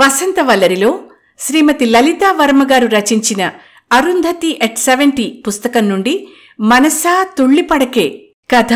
వసంత 0.00 0.40
వల్లరిలో 0.40 1.00
శ్రీమతి 1.38 1.84
లలితా 1.84 2.32
వర్మ 2.32 2.70
గారు 2.70 2.86
రచించిన 2.86 3.50
Arundhati 3.92 4.58
at 4.62 4.78
seventy 4.78 5.44
పుస్తకం 5.46 5.88
నుండి 5.88 6.28
మనసా 6.60 7.26
తుళ్ళిపడకే 7.38 8.22
కథ 8.50 8.72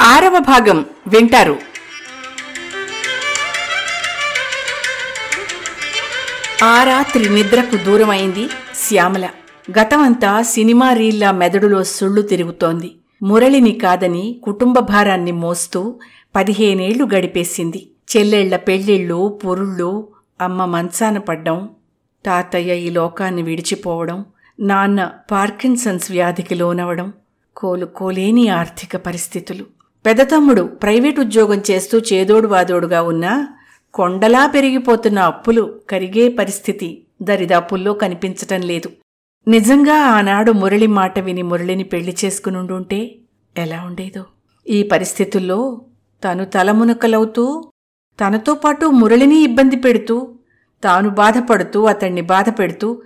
ఆరవ 0.00 0.38
భాగం 0.38 0.84
వింటారు. 1.06 1.58
ఆ 6.64 6.82
రాత్రి 6.82 7.34
నిద్రకు 7.34 7.76
దూరమైంది 7.76 8.48
శ్యామల. 8.88 9.28
గతమంతా 9.80 10.42
సినిమా 10.42 10.92
రీల్లా 10.92 11.30
మెదడులో 11.32 11.84
సుళ్ళు 11.84 12.22
తిరుగుతోంది. 12.22 12.92
మురళిని 13.22 13.72
కాదని 13.72 14.40
కుటుంబ 14.44 14.78
భారాన్ని 14.78 15.32
మోస్తూ 15.32 16.00
పదిహేనేళ్ళు 16.36 17.04
గడిపేసింది. 17.04 17.90
చెల్లెళ్ళ 18.16 18.56
పెళ్ళిళ్ళు 18.56 19.40
పొరుళ్ళు 19.44 20.08
అమ్మ 20.40 20.64
మంచాన 20.64 21.18
పడ్డం 21.18 21.68
తాతయ్య 22.26 22.76
ఈ 22.76 22.90
లోకాన్ని 22.90 23.42
విడిచిపోవడం 23.42 24.24
నాన్న 24.60 25.10
పార్కిన్సన్స్ 25.30 26.10
వ్యాధికి 26.10 26.54
లోనవడం 26.54 27.12
కోలుకోలేని 27.56 28.48
ఆర్థిక 28.48 28.96
పరిస్థితులు. 28.96 29.66
పెదతమ్ముడు 30.06 30.62
ప్రైవేట్ 30.62 31.20
ఉద్యోగం 31.20 31.62
చేస్తూ 31.70 31.98
చేదోడు 31.98 32.48
వాదోడుగా 32.48 33.02
ఉన్నా 33.02 33.48
కొండలా 33.94 34.46
పెరిగిపోతున్న 34.46 35.18
అప్పులు 35.18 35.80
కరిగే 35.90 36.28
పరిస్థితి 36.28 37.04
దరిదాపుల్లో 37.22 37.92
కనిపించటం 37.92 38.60
లేదు. 38.60 38.90
నిజంగా 39.48 39.94
ఆనాడు 39.94 40.52
మురళి 40.52 40.86
మాట 40.86 41.18
విని 41.18 41.42
మురళిని 41.42 41.82
పెళ్ళి 41.82 42.16
చేసుకునుండుంటే 42.24 43.18
ఎలా 43.58 43.84
ఉండేదో? 43.84 44.24
ఈ 44.68 44.82
పరిస్థితుల్లో 44.82 45.80
తను 46.24 46.44
తలమునకలవుతూ 46.44 47.70
తనతో 48.20 48.54
పాటు 48.54 48.86
మురళిని 48.86 49.42
ఇబ్బంది 49.42 49.76
పెడుతూ 49.76 50.37
తాను 50.84 51.08
బాధపడుతూ 51.08 51.84
అతన్ని 51.84 52.20
బాధ 52.20 52.48
పెడుతూ 52.48 53.02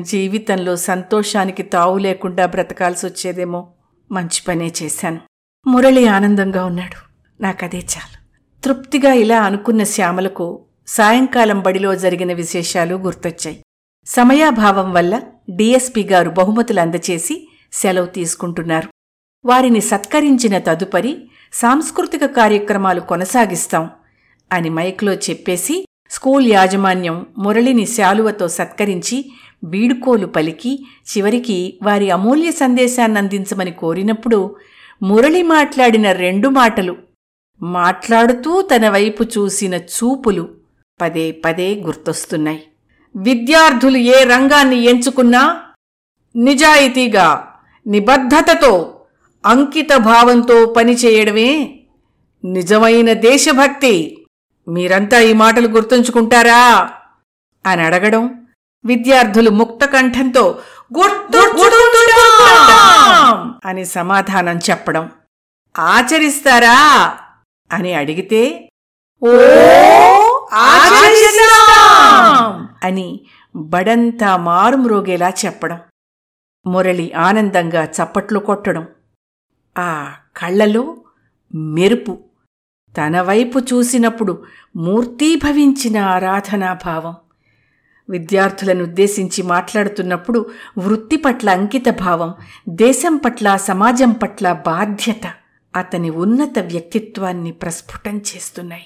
జీవితంలో 0.00 0.76
సంతోషానికి 0.76 1.62
తావు 1.62 1.98
లేకుండా 1.98 2.46
బ్రతకాల్సి 2.46 3.06
వచ్చేదేమో 3.06 3.68
మంచి 4.12 4.42
పనే 4.48 4.72
చేశాను. 4.82 5.20
మురళి 5.66 6.06
ఆనందంగా 6.06 6.64
ఉన్నాడు. 6.64 6.98
నాకదే 7.42 7.78
చాలు. 7.78 8.20
తృప్తిగా 8.62 9.12
ఇలా 9.12 9.40
అనుకున్న 9.40 9.82
శ్యామలకు 9.82 10.60
సాయంకాలం 10.86 11.60
బడిలో 11.60 11.96
జరిగిన 11.96 12.32
విశేషాలు 12.32 12.94
గుర్తొచ్చాయి. 12.94 13.62
సమయాభావం 14.06 14.92
వల్ల 14.92 15.20
డిఎస్పి 15.50 16.02
గారు 16.02 16.30
బహుమతులు 16.30 16.80
అందచేసి 16.80 17.48
సెలవు 17.72 18.06
తీసుకుంటున్నారు. 18.06 18.88
వారిని 19.44 19.80
సత్కరించిన 19.80 20.58
తదుపరి 20.58 21.30
సాంస్కృతిక 21.52 22.24
కార్యక్రమాలు 22.24 23.00
కొనసాగిస్తాం 23.00 23.90
అని 24.52 24.70
మైక్లో 24.70 25.12
చెప్పేసి 25.12 25.86
స్కూల్ 26.10 26.46
యాజమాన్యం 26.46 27.26
మురళిని 27.38 27.86
శాలువతో 27.86 28.48
సత్కరించి 28.48 29.30
బీడుకోలు 29.64 30.26
పలికి 30.26 30.86
చివరికి 31.16 31.78
వారి 31.82 32.10
అమూల్య 32.10 32.50
సందేశాన్ని 32.50 33.18
అందించమని 33.18 33.70
కోరినప్పుడు 33.70 34.56
మురళి 35.02 35.42
మాట్లాడిన 35.42 36.12
రెండు 36.12 36.48
మాటలు 36.48 36.96
మాట్లాడుతూ 37.62 38.62
తన 38.62 38.88
వైపు 38.88 39.22
చూసిన 39.22 39.74
చూపులు 39.74 40.48
పదే 41.00 41.30
పదే 41.30 41.74
గుర్తొస్తున్నాయి. 41.74 42.62
విద్యార్థులు 43.16 43.96
ఏ 43.96 44.24
రంగాన్ని 44.24 44.84
ఎంచుకున్నా 44.84 45.62
నిజాయితీగా 46.36 47.48
నిబద్ధతతో 47.86 49.00
అంకిత 49.46 49.96
భావంతో 49.96 50.66
పనిచేయడమే 50.66 51.80
నిజమైన 52.44 53.12
దేశభక్తి. 53.12 54.19
మీరంతా 54.70 55.18
ఈ 55.18 55.32
మాటలు 55.32 55.68
గుర్తుంచుకుంటారా? 55.68 56.90
అని 57.66 57.82
అడగడం 57.82 58.46
విద్యార్థులు 58.84 59.50
ముక్త 59.50 59.84
కంఠంతో 59.84 60.62
అని 63.64 63.84
సమాధానం 63.84 64.58
చెప్పడం. 64.70 65.10
ఆచరిస్తారా? 65.78 66.78
అని 67.72 67.94
అడిగితే 67.94 68.70
ఓ 69.22 69.30
అని 72.82 73.20
బడంతా 73.56 74.36
మారుమ్రోగేలా 74.36 75.28
చెప్పడం. 75.44 75.80
మురళి 76.66 77.12
ఆనందంగా 77.12 77.84
చప్పట్లు 77.84 78.38
కొట్టడం. 78.38 78.86
ఆ 79.78 80.12
కళ్ళలో 80.36 80.96
మెరుపు. 81.54 82.18
తన 82.96 83.20
వైపు 83.20 83.58
చూసినప్పుడు 83.58 84.44
మూర్తీభవించిన 84.76 85.98
ఆరాధనాభావం. 85.98 87.14
విద్యార్థులను 88.10 88.82
ఉద్దేశించి 88.82 89.42
మాట్లాడుతున్నప్పుడు 89.42 90.50
వృత్తి 90.78 91.16
పట్ల 91.16 91.50
అంకిత 91.50 91.84
భావం 91.88 92.34
దేశం 92.68 93.16
పట్ల 93.16 93.56
సమాజం 93.56 94.12
పట్ల 94.12 94.52
బాధ్యత 94.52 95.32
అతని 95.76 96.10
ఉన్నత 96.10 96.58
వ్యక్తిత్వాన్ని 96.58 97.52
ప్రస్ఫుటం 97.52 98.16
చేస్తున్నాయి. 98.18 98.82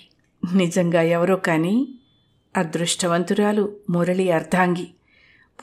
నిజంగా 0.54 1.02
ఎవరో 1.02 1.36
కానీ 1.36 1.94
అదృష్టవంతురాలు 2.56 3.76
మురళి 3.90 4.30
అర్ధాంగి. 4.30 4.88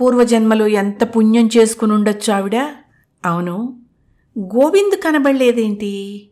పూర్వజన్మలో 0.02 0.68
ఎంత 0.68 1.04
పుణ్యం 1.04 1.50
చేసుకునుండొచ్చు 1.58 2.34
ఆవిడ? 2.34 2.56
అవును. 3.26 3.81
గోవింద్ 4.40 4.96
కనబడలేదేంటి? 4.96 6.30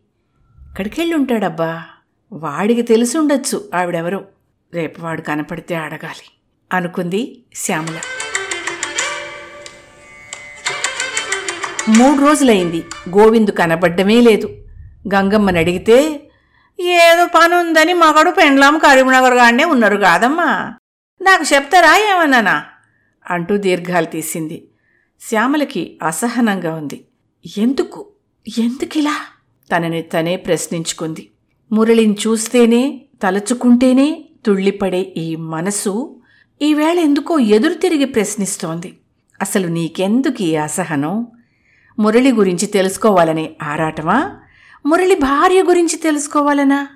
ఇక్కడికెళ్ళుంటాడబ్బా. 0.70 1.82
వాడికి 2.32 2.82
తెలిసుండొచ్చు 2.82 3.70
ఆవిడెవరో. 3.74 4.24
రేపు 4.74 5.00
వాడు 5.00 5.20
కనపడితే 5.20 5.74
అడగాలి 5.74 6.30
అనుకుంది 6.72 7.42
శ్యామల. 7.54 8.00
మూడు 11.88 12.20
రోజులైంది 12.20 12.84
గోవిందు 13.08 13.50
కనబడ్డమే 13.50 14.20
లేదు. 14.20 14.66
గంగమ్మని 15.14 15.58
అడిగితే 15.58 16.30
ఏదో 16.80 17.26
పని 17.26 17.54
ఉందని 17.54 17.94
మగడు 17.94 18.30
పెండ్లాం 18.30 18.78
కరీంనగర్ 18.78 19.34
గానే 19.34 19.64
ఉన్నారు 19.64 19.96
కాదమ్మా. 19.96 20.74
నాకు 21.22 21.54
చెప్తారా 21.54 21.96
ఏమన్నానా? 21.96 22.64
అంటూ 23.30 23.56
దీర్ఘాలు 23.56 24.06
తీసింది. 24.06 24.68
శ్యామలకి 25.20 25.98
అసహనంగా 26.02 26.74
ఉంది. 26.74 27.04
ఎందుకు? 27.58 28.06
ఎందుకిలా? 28.58 29.20
తనని 29.76 30.02
తనే 30.02 30.36
ప్రశ్నించుకుంది. 30.36 31.29
మురళిని 31.72 32.16
చూస్తేనే 32.26 33.02
తలచుకుంటేనే 33.22 34.24
తుళ్ళిపడే 34.46 35.00
ఈ 35.00 35.36
మనసు 35.36 36.16
ఈవేళ 36.62 36.98
ఎందుకో 36.98 37.38
ఎదురు 37.38 37.74
తిరిగి 37.74 38.04
ప్రశ్నిస్తోంది. 38.04 38.98
అసలు 39.40 39.66
నీకెందుకు 39.66 40.42
ఈ 40.42 40.56
అసహనం? 40.56 41.26
మురళి 41.98 42.32
గురించి 42.32 42.66
తెలుసుకోవాలనే 42.66 43.56
ఆరాటమా? 43.62 44.40
మురళి 44.86 45.14
భార్య 45.14 45.62
గురించి 45.62 45.96
తెలుసుకోవాలనా? 45.96 46.88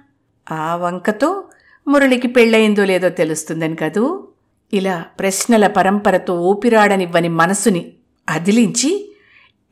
ఆ 0.53 0.77
వంకతో 0.77 1.45
మురళికి 1.89 2.29
పెళ్ళయిందో 2.29 2.85
లేదో 2.85 3.09
తెలుస్తుందని 3.09 3.77
కదూ? 3.77 4.29
ఇలా 4.73 5.05
ప్రశ్నల 5.19 5.67
పరంపరతో 5.67 6.41
ఊపిరాడనివ్వని 6.41 7.29
మనసుని 7.29 7.93
అదిలించి 8.29 9.15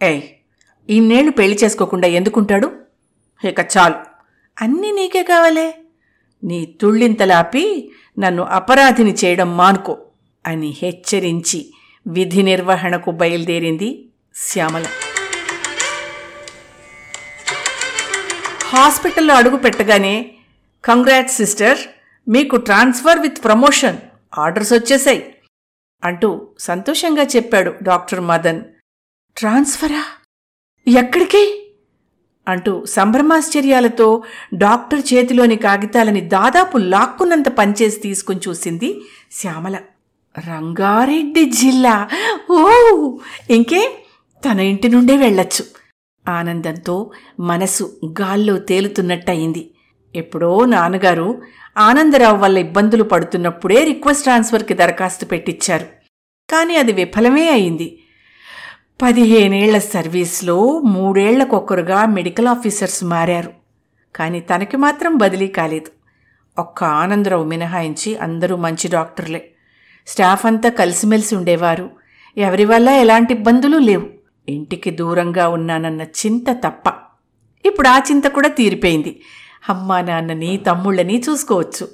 ఏయ్ 0.02 0.22
ఇన్నేళ్ళు 0.88 1.32
పెళ్ళి 1.32 1.58
చేసుకోకుండా 1.64 2.08
ఎందుకుంటాడు? 2.08 2.72
ఇక 3.48 3.60
చాలు. 3.60 4.11
అన్నీ 4.60 4.92
నీకే 4.92 5.22
కావాలే. 5.22 5.78
నీ 6.44 6.66
తుళ్ళింతలాపి 6.80 7.92
నన్ను 8.18 8.42
అపరాధిని 8.42 9.14
చేయడం 9.24 9.56
మానుకో 9.56 10.06
అని 10.46 10.76
హెచ్చరించి 10.82 11.72
విధి 12.06 12.42
నిర్వహణకు 12.42 13.10
బయలుదేరింది 13.10 14.08
శ్యామల. 14.34 14.86
హాస్పిటల్లో 18.68 19.34
అడుగు 19.34 19.56
పెట్టగానే 19.56 20.34
కంగ్రాట్స్ 20.84 21.36
సిస్టర్. 21.36 21.78
మీకు 22.28 22.56
ట్రాన్స్ఫర్ 22.56 23.18
విత్ 23.18 23.44
ప్రమోషన్. 23.44 23.96
ఆర్డర్స్ 24.38 24.72
వచ్చేసాయి. 24.72 25.34
అంటూ 26.04 26.48
సంతోషంగా 26.58 27.22
చెప్పాడు 27.22 27.74
డాక్టర్ 27.82 28.20
మదన్. 28.20 28.62
ట్రాన్స్ఫరా? 29.36 30.04
ఎక్కడికి? 30.88 31.61
అంటూ 32.48 32.84
సంభ్రమాశ్చర్యాలతో 32.84 34.22
డాక్టర్ 34.54 35.02
చేతిలోని 35.14 35.56
కాగితాలని 35.56 36.20
దాదాపు 36.20 36.78
లాక్కున్నంత 36.78 37.48
పనిచేసి 37.48 38.00
తీసుకుని 38.00 38.40
చూసింది 38.48 39.00
శ్యామల. 39.32 39.76
రంగారెడ్డి 40.38 41.44
జిల్లా. 41.44 42.08
ఓ! 42.50 43.18
ఇంకే 43.50 43.96
తన 44.44 44.60
ఇంటి 44.60 44.88
నుండే 44.88 45.16
వెళ్ళొచ్చు. 45.16 45.64
ఆనందంతో 46.28 47.10
మనసు 47.40 47.96
గాల్లో 48.20 48.58
తేలుతున్నట్టయింది. 48.58 49.70
ఎప్పుడో 50.14 50.64
నాన్నగారు 50.64 51.42
ఆనందరావు 51.76 52.36
వల్ల 52.36 52.58
ఇబ్బందులు 52.58 53.02
పడుతున్నప్పుడే 53.02 53.84
రిక్వెస్ట్ 53.84 54.22
ట్రాన్స్ఫర్కి 54.22 54.74
దరఖాస్తు 54.74 55.24
పెట్టించారు 55.24 55.86
కానీ 56.50 56.76
అది 56.76 56.92
విఫలమే 56.92 57.48
అయింది. 57.48 58.01
పదిహేనేళ్ళ 59.02 59.78
సర్వీస్లో 59.78 60.78
మూడేళ్ళకొకరుగా 60.78 62.06
మెడికల్ 62.06 62.46
ఆఫీసర్స్ 62.46 63.04
మారారు. 63.04 63.52
కానీ 64.16 64.40
తనకి 64.40 64.76
మాత్రం 64.76 65.16
బదిలీ 65.16 65.46
కాలేదు. 65.46 65.90
ఒక్క 66.60 66.84
ఆనందరావు 66.84 67.44
మినహాయించి 67.44 68.18
అందరూ 68.18 68.56
మంచి 68.56 68.88
డాక్టర్లే. 68.88 69.50
స్టాఫ్ 70.06 70.46
అంతా 70.46 70.68
కలిసిమెలిసి 70.68 71.36
ఉండేవారు. 71.36 71.90
ఎవరి 72.38 72.64
వల్ల 72.64 72.88
ఎలాంటి 72.88 73.34
ఇబ్బందులు 73.34 73.78
లేవు. 73.78 74.06
ఇంటికి 74.48 74.90
దూరంగా 74.90 75.48
ఉన్నానన్న 75.48 76.02
చింత 76.02 76.50
తప్ప. 76.50 76.92
ఇప్పుడు 77.66 77.88
ఆ 77.88 77.98
చింత 77.98 78.26
కూడా 78.26 78.48
తీరిపోయింది. 78.48 79.20
అమ్మా 79.68 80.00
నాన్నని 80.00 80.56
తమ్ముళ్ళని 80.56 81.22
చూసుకోవచ్చు. 81.30 81.88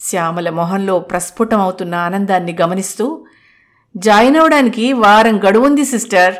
శ్యామల 0.00 0.50
మొహంలో 0.50 0.98
ప్రస్ఫుటం 0.98 1.60
అవుతున్న 1.60 1.94
ఆనందాన్ని 1.94 2.56
గమనిస్తూ 2.60 3.26
జాయిన్ 3.96 4.36
అవడానికి 4.36 4.92
వారం 4.92 5.40
గడువుంది 5.48 5.84
సిస్టర్. 5.84 6.34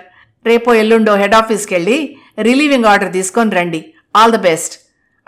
రేపో 0.46 0.74
ఎల్లుండో 0.74 1.16
హెడ్ 1.16 1.34
ఆఫీస్కి 1.34 1.74
వెళ్ళి 1.74 2.16
రిలీవింగ్ 2.38 2.84
ఆర్డర్ 2.84 3.12
తీసుకొని 3.12 3.50
రండి. 3.50 3.94
ఆల్ 4.16 4.32
ద 4.32 4.36
బెస్ట్ 4.36 4.80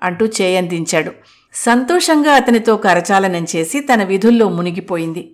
అంటూ 0.02 0.26
చేయందించాడు. 0.26 1.12
సంతోషంగా 1.55 2.32
అతనితో 2.32 2.76
కరచాలనం 2.76 3.46
చేసి 3.56 3.81
తన 3.81 4.02
విధుల్లో 4.05 4.49
మునిగిపోయింది. 4.49 5.31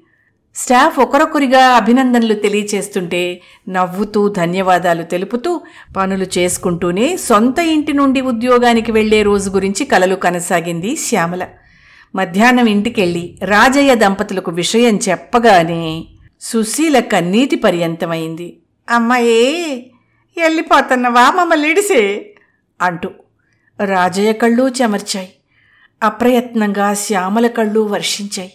స్టాఫ్ 0.54 0.98
ఒకరొకరిగా 0.98 1.68
అభినందనలు 1.68 2.34
తెలియచేస్తుంటే 2.34 3.40
నవ్వుతూ 3.68 4.28
ధన్యవాదాలు 4.28 5.02
తెలుపుతూ 5.02 5.60
పనులు 5.96 6.26
చేసుకుంటూనే 6.38 7.16
సొంత 7.16 7.58
ఇంటి 7.58 7.92
నుండి 7.92 8.20
ఉద్యోగానికి 8.20 8.92
వెళ్ళే 8.92 9.22
రోజు 9.22 9.50
గురించి 9.50 9.84
కలలు 9.84 10.14
కనసాగింది 10.14 10.96
శ్యామల. 10.96 11.46
మధ్యాహ్నం 12.14 12.66
ఇంటికెళ్ళి 12.66 13.38
రాజయ్య 13.42 13.94
దంపతులకు 13.94 14.50
విషయం 14.50 14.96
చెప్పగానే 15.08 16.04
సుశీల 16.42 17.00
కన్నీటి 17.00 17.56
పర్యంతమైంది. 17.56 18.60
అమ్మాయే 18.90 19.42
వెళ్ళిపోతున్నవా 20.36 21.30
మమ్మల్ని 21.30 22.34
అంటూ 22.82 23.10
రాజయ్య 23.84 24.32
కళ్ళు 24.32 24.68
చెమర్చాయి. 24.68 25.32
అప్రయత్నంగా 26.02 26.94
శ్యామల 26.94 27.46
కళ్ళు 27.46 27.80
వర్షించాయి. 27.80 28.52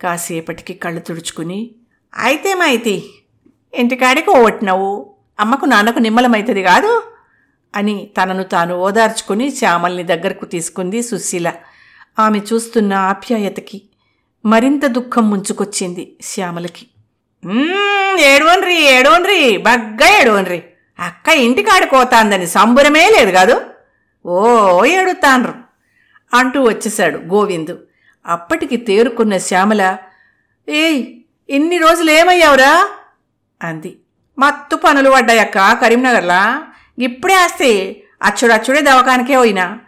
కాసేపటికి 0.00 0.74
కళ్ళు 0.74 1.00
తుడుచుకుని 1.00 1.70
అయితే 2.18 2.54
మాయితి 2.54 3.10
ఇంటికాడికి 3.74 4.30
ఓటినావు. 4.30 5.14
అమ్మకు 5.40 5.64
నాన్నకు 5.64 5.98
నిమ్మలమైతుంది 5.98 6.62
కాదు 6.62 7.02
అని 7.74 8.10
తనను 8.22 8.42
తాను 8.42 8.74
ఓదార్చుకుని 8.74 9.56
శ్యామల్ని 9.56 10.02
దగ్గరకు 10.02 10.44
తీసుకుంది 10.44 11.02
సుశీల. 11.02 11.52
ఆమె 12.18 12.38
చూస్తున్న 12.38 12.92
ఆప్యాయతకి 12.92 13.82
మరింత 14.44 14.86
దుఃఖం 14.86 15.30
ముంచుకొచ్చింది 15.30 16.16
శ్యామలకి. 16.22 16.86
ఏడవన్రి 18.20 18.74
ఏడవన్రి 18.82 19.56
బగ్గా 19.56 20.18
ఏడవన్రి. 20.20 20.62
అక్క 20.98 21.28
ఇంటికాడుకోతాందని 21.28 22.46
సంబరమే 22.46 23.10
లేదు 23.10 23.30
కాదు. 23.30 23.60
ఓ 24.26 24.84
ఏడుతాన్రు 24.84 25.54
అంటూ 26.34 26.62
వచ్చేశాడు 26.62 27.18
గోవిందు. 27.18 27.78
అప్పటికి 28.26 28.76
తేరుకున్న 28.76 29.38
శ్యామల 29.38 29.96
ఏయ్ 30.68 31.06
ఇన్ని 31.48 31.76
రోజులు 31.78 32.10
ఏమయ్యావురా 32.10 32.88
అంది. 33.62 33.96
మత్తు 34.38 34.76
పనులు 34.76 35.10
పడ్డాయక్క 35.10 35.72
కరీంనగర్లా? 35.72 36.62
ఇప్పుడే 36.98 37.34
వస్తే 37.34 37.96
అచ్చుడచ్చుడే 38.22 38.80
దవాఖానికే 38.80 39.36
పోయినా. 39.36 39.78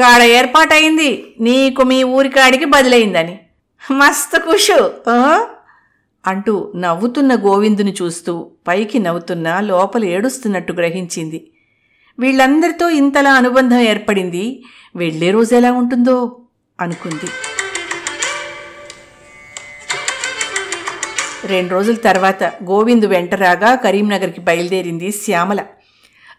గాడ 0.00 0.22
ఏర్పాటయింది 0.22 1.34
నీకు 1.40 1.82
మీ 1.82 2.02
ఊరికాడికి 2.02 2.64
బదిలైందని 2.64 3.38
మస్తు 3.92 4.38
కుషు 4.38 4.80
అంటూ 6.28 6.54
నవ్వుతున్న 6.76 7.32
గోవిందుని 7.34 7.92
చూస్తూ 8.02 8.32
పైకి 8.68 8.98
నవ్వుతున్నా 8.98 9.60
లోపల 9.60 10.04
ఏడుస్తున్నట్టు 10.04 10.72
గ్రహించింది. 10.72 11.38
వీళ్ళందరితో 12.18 12.86
ఇంతలా 13.00 13.32
అనుబంధం 13.34 13.80
ఏర్పడింది. 13.90 14.44
వెళ్ళే 14.96 15.30
రోజు 15.30 15.54
ఎలా 15.54 15.72
ఉంటుందో 15.72 16.16
అనుకుంది. 16.80 17.28
రెండు 21.44 21.72
రోజుల 21.72 21.94
తర్వాత 21.94 22.44
గోవిందు 22.44 23.06
వెంటరాగా 23.06 23.74
కరీంనగర్కి 23.74 24.40
బయలుదేరింది 24.40 25.10
శ్యామల. 25.24 25.60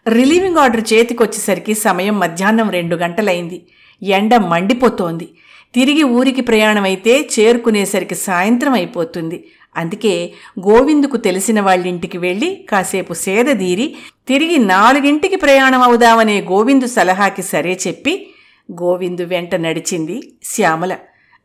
రిలీవింగ్ 0.08 0.56
ఆర్డర్ 0.56 0.84
చేతికొచ్చేసరికి 0.92 1.74
సమయం 1.74 2.18
మధ్యాహ్నం 2.18 2.68
రెండు 2.70 2.96
గంటలైంది. 2.96 3.58
ఎండ 4.02 4.36
మండిపోతోంది. 4.36 5.28
తిరిగి 5.74 6.02
ఊరికి 6.02 6.40
ప్రయాణమైతే 6.40 7.28
చేరుకునేసరికి 7.40 8.14
సాయంత్రం 8.14 8.72
అయిపోతుంది. 8.72 9.48
అందుకే 9.76 10.32
గోవిందుకు 10.60 11.16
తెలిసిన 11.16 11.60
వాళ్ళింటికి 11.60 12.18
వెళ్ళి 12.18 12.66
కాసేపు 12.70 13.14
సేదదీరి 13.14 13.96
తిరిగి 14.28 14.58
నాలుగింటికి 14.58 15.36
ప్రయాణం 15.36 15.82
అవుదామనే 15.82 16.40
గోవిందు 16.40 16.86
సలహాకి 16.86 17.42
సరే 17.42 17.78
చెప్పి 17.86 18.34
గోవిందు 18.72 19.22
వెంట 19.22 19.54
నడిచింది 19.54 20.32
శ్యామల. 20.44 20.96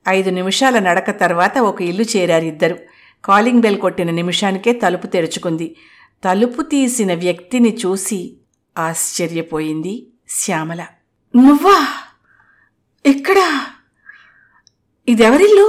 ఐదు 0.07 0.29
నిమిషాల 0.29 0.79
నడక 0.79 1.19
తర్వాత 1.19 1.57
ఒక 1.57 1.81
ఇల్లు 1.81 2.03
చేరారిద్దరు 2.03 2.75
కాలింగ్ 3.25 3.61
బెల్ 3.61 3.77
కొట్టిన 3.77 4.11
నిమిషానికే 4.11 4.73
తలుపు 4.73 5.07
తెరుచుకుంది. 5.07 5.75
తలుపు 6.23 6.61
తీసిన 6.61 7.13
వ్యక్తిని 7.13 7.77
చూసి 7.85 8.37
ఆశ్చర్యపోయింది 8.77 10.07
శ్యామల. 10.29 10.85
నువ్వా? 11.35 11.87
ఎక్కడా? 13.05 13.65
ఇదెవరిల్లు? 15.07 15.65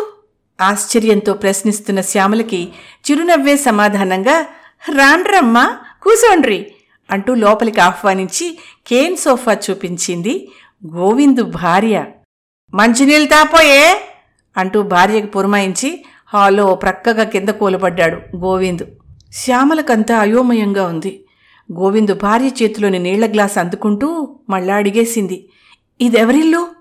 ఆశ్చర్యంతో 0.61 1.35
ప్రశ్నిస్తున్న 1.35 2.01
శ్యామలకి 2.01 2.69
చిరునవ్వే 3.11 3.57
సమాధానంగా 3.57 4.47
రాండ్రమ్మా 4.95 5.77
కూసోండ్రి 6.03 6.73
అంటూ 7.11 7.35
లోపలికి 7.35 7.81
ఆహ్వానించి 7.81 8.59
కేన్ 8.87 9.17
సోఫా 9.17 9.57
చూపించింది 9.71 10.49
గోవిందు 10.97 11.43
భార్య. 11.43 12.05
మంచినీళ్ళు 12.75 13.29
తాపోయే 13.29 14.01
అంటూ 14.57 14.83
భార్యకు 14.83 15.27
పురమాయించి 15.27 16.05
హాల్లో 16.33 16.75
ప్రక్కగా 16.75 17.25
కింద 17.25 17.49
కూలబడ్డాడు 17.49 18.37
గోవిందు. 18.37 18.87
శ్యామలకంతా 19.33 20.19
అయోమయంగా 20.19 20.87
ఉంది. 20.87 21.25
గోవిందు 21.73 22.15
భార్య 22.15 22.51
చేతిలోని 22.63 22.99
నీళ్ళ 22.99 23.27
గ్లాస్ 23.33 23.59
అందుకుంటూ 23.59 24.39
మళ్ళా 24.49 24.77
అడిగేసింది 24.77 25.49
ఇదెవరిల్లు? 26.01 26.76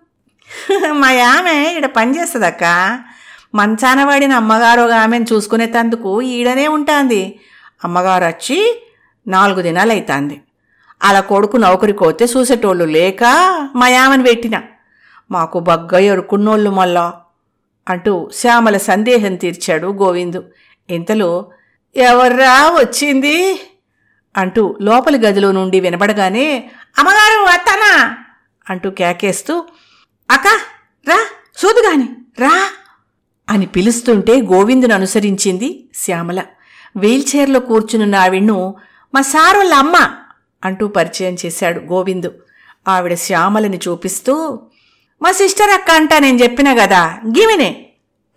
మా 1.02 1.10
ఆమె 1.28 1.56
ఈడ 1.78 1.86
పనిచేస్తుందక్క 1.86 2.64
మంచాన 3.56 4.04
వాడిన 4.04 4.34
అమ్మగారు 4.34 4.82
ఒక 4.82 4.92
ఆమెను 4.92 5.26
చూసుకునేటందుకు 5.34 6.22
ఈడనే 6.22 6.68
ఉంటాంది. 6.68 7.40
అమ్మగారు 7.84 8.26
వచ్చి 8.26 8.58
నాలుగు 9.28 9.62
దినాలు 9.62 9.92
అవుతుంది 9.92 10.42
అలా 11.02 11.20
కొడుకు 11.20 11.58
నౌకరికి 11.58 12.00
పోతే 12.00 12.26
చూసేటోళ్ళు 12.26 12.86
లేక 12.86 13.24
మా 13.76 13.88
ఆమెను 14.04 14.24
పెట్టిన 14.24 14.58
మాకు 15.32 15.60
బగ్గ 15.60 16.00
ఎరుకున్నోళ్ళు 16.00 16.70
మళ్ళా 16.70 17.06
అంటూ 17.88 18.14
శ్యామల 18.34 18.78
సందేహం 18.78 19.36
తీర్చాడు 19.36 19.88
గోవిందు. 19.88 20.42
ఇంతలో 20.90 21.32
ఎవర్రా 21.96 22.54
వచ్చింది? 22.80 23.38
అంటూ 24.36 24.64
లోపలి 24.82 25.18
గదిలో 25.18 25.52
నుండి 25.52 25.80
వినబడగానే 25.80 26.48
అమ్మగారు 27.00 27.46
అత్తనా? 27.46 27.94
అంటూ 28.70 28.90
కేకేస్తూ 28.92 29.54
అక్క 30.30 30.48
రా 31.10 31.18
చూదుగాని 31.60 32.08
రా 32.40 32.54
అని 33.50 33.66
పిలుస్తుంటే 33.66 34.42
గోవిందును 34.42 34.94
అనుసరించింది 34.94 35.90
శ్యామల. 35.96 36.44
వీల్చైర్లో 36.98 37.60
కూర్చునున్న 37.60 38.16
ఆవిడ్ను 38.16 38.76
మా 39.14 39.22
సార్ 39.22 39.58
వాళ్ళ 39.58 39.74
అమ్మ 39.74 39.96
అంటూ 40.66 40.88
పరిచయం 40.88 41.38
చేశాడు 41.46 41.80
గోవిందు. 41.80 42.32
ఆవిడ 42.88 43.14
శ్యామలని 43.14 43.80
చూపిస్తూ 43.88 44.60
మా 45.22 45.32
సిస్టర్ 45.32 45.70
అక్క 45.70 45.92
అంటా 45.92 46.20
నేను 46.20 46.38
చెప్పిన 46.44 46.74
కదా 46.74 47.02
గివినే 47.28 47.86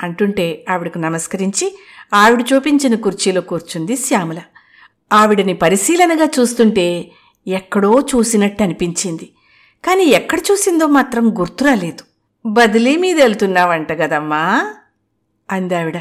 అంటుంటే 0.02 0.64
ఆవిడకు 0.70 0.98
నమస్కరించి 0.98 1.78
ఆవిడ 2.14 2.44
చూపించిన 2.54 2.94
కుర్చీలో 2.94 3.40
కూర్చుంది 3.40 3.96
శ్యామల. 3.96 4.40
ఆవిడని 5.12 5.54
పరిశీలనగా 5.54 6.28
చూస్తుంటే 6.40 7.10
ఎక్కడో 7.46 8.06
చూసినట్టు 8.14 8.62
అనిపించింది. 8.62 9.32
కానీ 9.84 10.04
ఎక్కడ 10.04 10.38
చూసిందో 10.52 10.86
మాత్రం 10.86 11.38
గుర్తురాలేదు 11.40 12.04
బదిలీ 12.46 12.96
మీద 12.96 13.20
వెళ్తున్నావంట 13.20 13.92
కదమ్మా 13.92 14.72
అందావిడ. 15.50 15.98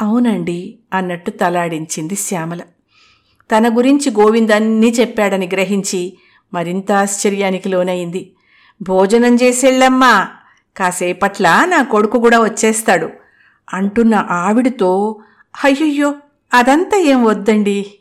అవునండి 0.00 0.78
అన్నట్టు 0.92 1.30
తలాడించింది 1.30 2.14
శ్యామల. 2.14 2.60
తన 3.50 3.76
గురించి 3.76 4.10
గోవింద్ 4.10 4.52
అన్నీ 4.52 4.90
చెప్పాడని 4.90 5.46
గ్రహించి 5.46 6.18
మరింత 6.54 6.92
ఆశ్చర్యానికి 6.92 7.68
లోనయింది 7.68 8.34
భోజనం 8.82 9.34
చేసేళ్ళమ్మా 9.34 10.28
కాసేపట్ల 10.76 11.62
నా 11.64 11.82
కొడుకు 11.82 12.18
కూడా 12.18 12.38
వచ్చేస్తాడు 12.40 13.08
అంటున్న 13.72 14.14
ఆవిడతో 14.30 15.20
అయ్యయ్యో 15.64 16.14
అదంతా 16.54 16.96
ఏం 16.98 17.24
వద్దండి 17.24 17.94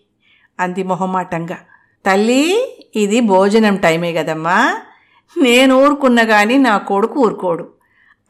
అంది 0.59 0.83
మొహమాటంగా. 0.83 1.57
తల్లి 2.05 2.43
ఇది 2.95 3.19
భోజనం 3.19 3.75
టైమే 3.75 4.13
కదమ్మా. 4.13 4.81
నేను 5.37 5.85
ఊరుకున్న 5.85 6.23
కానీ 6.23 6.57
నా 6.57 6.77
కొడుకు 6.77 7.19
ఊరుకోడు. 7.19 7.69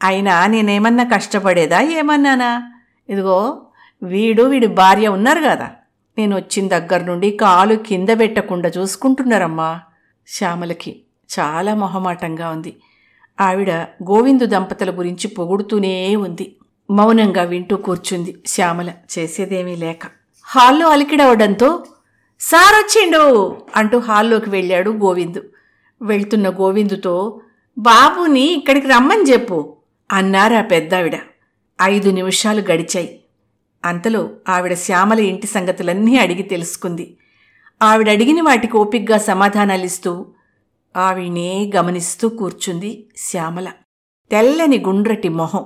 అయినా 0.02 0.46
నేనేమన్నా 0.46 1.04
కష్టపడేదా 1.04 1.80
ఏమన్నానా? 1.80 2.72
ఇదిగో 3.08 3.62
వీడు 4.02 4.42
వీడి 4.42 4.66
భార్య 4.66 5.08
ఉన్నారు 5.08 5.40
కదా. 5.40 5.70
నేను 6.18 6.36
వచ్చిన 6.36 6.68
దగ్గర 6.68 7.00
నుండి 7.00 7.30
కాలు 7.30 7.74
కింద 7.74 8.08
పెట్టకుండా 8.18 8.68
చూసుకుంటున్నారమ్మా. 8.78 9.80
శ్యామలకి 10.28 11.02
చాలా 11.38 11.74
మొహమాటంగా 11.74 12.50
ఉంది. 12.50 12.76
ఆవిడ 13.40 13.70
గోవిందు 14.02 14.46
దంపతుల 14.46 14.98
గురించి 14.98 15.28
పొగుడుతూనే 15.28 16.16
ఉంది. 16.16 16.56
మౌనంగా 16.90 17.42
వింటూ 17.42 17.76
కూర్చుంది 17.76 18.42
శ్యామల 18.46 18.90
చేసేదేమీ 19.18 19.76
లేక. 19.76 20.06
హాల్లో 20.44 20.88
అలికిడవడంతో 20.88 21.84
సార్ 22.40 22.74
వచ్చిండు 22.74 23.56
అంటూ 23.76 23.98
హాల్లోకి 23.98 24.50
వెళ్ళాడు 24.50 24.90
గోవిందు. 24.90 25.42
వెళ్తున్న 26.02 26.48
గోవిందుతో 26.48 27.40
బాబుని 27.78 28.52
ఇక్కడికి 28.52 28.86
రమ్మని 28.86 29.22
చెప్పు 29.22 29.76
అన్నారు 30.12 30.54
ఆ 30.54 30.62
పెద్దావిడ. 30.62 31.16
ఐదు 31.82 32.10
నిమిషాలు 32.10 32.60
గడిచాయి. 32.60 33.24
అంతలో 33.84 34.30
ఆవిడ 34.48 34.74
శ్యామల 34.74 35.20
ఇంటి 35.20 35.46
సంగతులన్నీ 35.46 36.16
అడిగి 36.16 36.42
తెలుసుకుంది. 36.42 37.16
ఆవిడ 37.82 38.10
అడిగిన 38.10 38.42
వాటికి 38.42 38.76
ఓపిగ్గా 38.76 39.18
సమాధానాలిస్తూ 39.18 40.26
ఆవిడనే 40.96 41.70
గమనిస్తూ 41.76 42.28
కూర్చుంది 42.28 43.08
శ్యామల. 43.16 43.68
తెల్లని 44.30 44.78
గుండ్రటి 44.78 45.28
మొహం. 45.28 45.64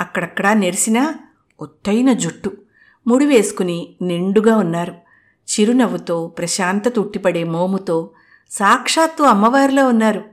అక్కడక్కడా 0.00 0.52
నెరిసిన 0.52 1.14
ఒత్తైన 1.60 2.12
జుట్టు. 2.12 2.52
ముడి 3.06 3.26
వేసుకుని 3.26 3.96
నిండుగా 4.02 4.56
ఉన్నారు. 4.56 5.03
చిరునవ్వుతో 5.50 6.26
ప్రశాంతత 6.26 6.98
ఉట్టిపడే 6.98 7.44
మోముతో 7.44 8.10
సాక్షాత్తు 8.50 9.22
అమ్మవారిలో 9.22 9.88
ఉన్నారు. 9.88 10.24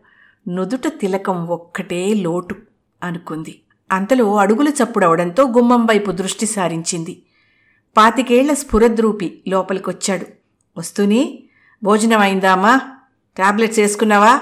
నుదుట 0.48 0.88
తిలకం 0.88 1.48
ఒక్కటే 1.48 2.14
లోటు 2.14 2.56
అనుకుంది. 3.04 3.62
అంతలో 3.92 4.36
అడుగుల 4.36 4.68
చప్పుడవడంతో 4.70 5.48
గుమ్మం 5.48 5.86
వైపు 5.86 6.12
దృష్టి 6.12 6.46
సారించింది. 6.46 7.22
పాతికేళ్ళ 7.98 8.54
స్ఫురద్రూపి 8.54 9.44
లోపలికొచ్చాడు. 9.48 10.26
వస్తూనే 10.78 11.40
భోజనం 11.84 12.20
అయిందామా? 12.20 12.82
టాబ్లెట్స్ 13.38 13.80
వేసుకున్నావా? 13.80 14.40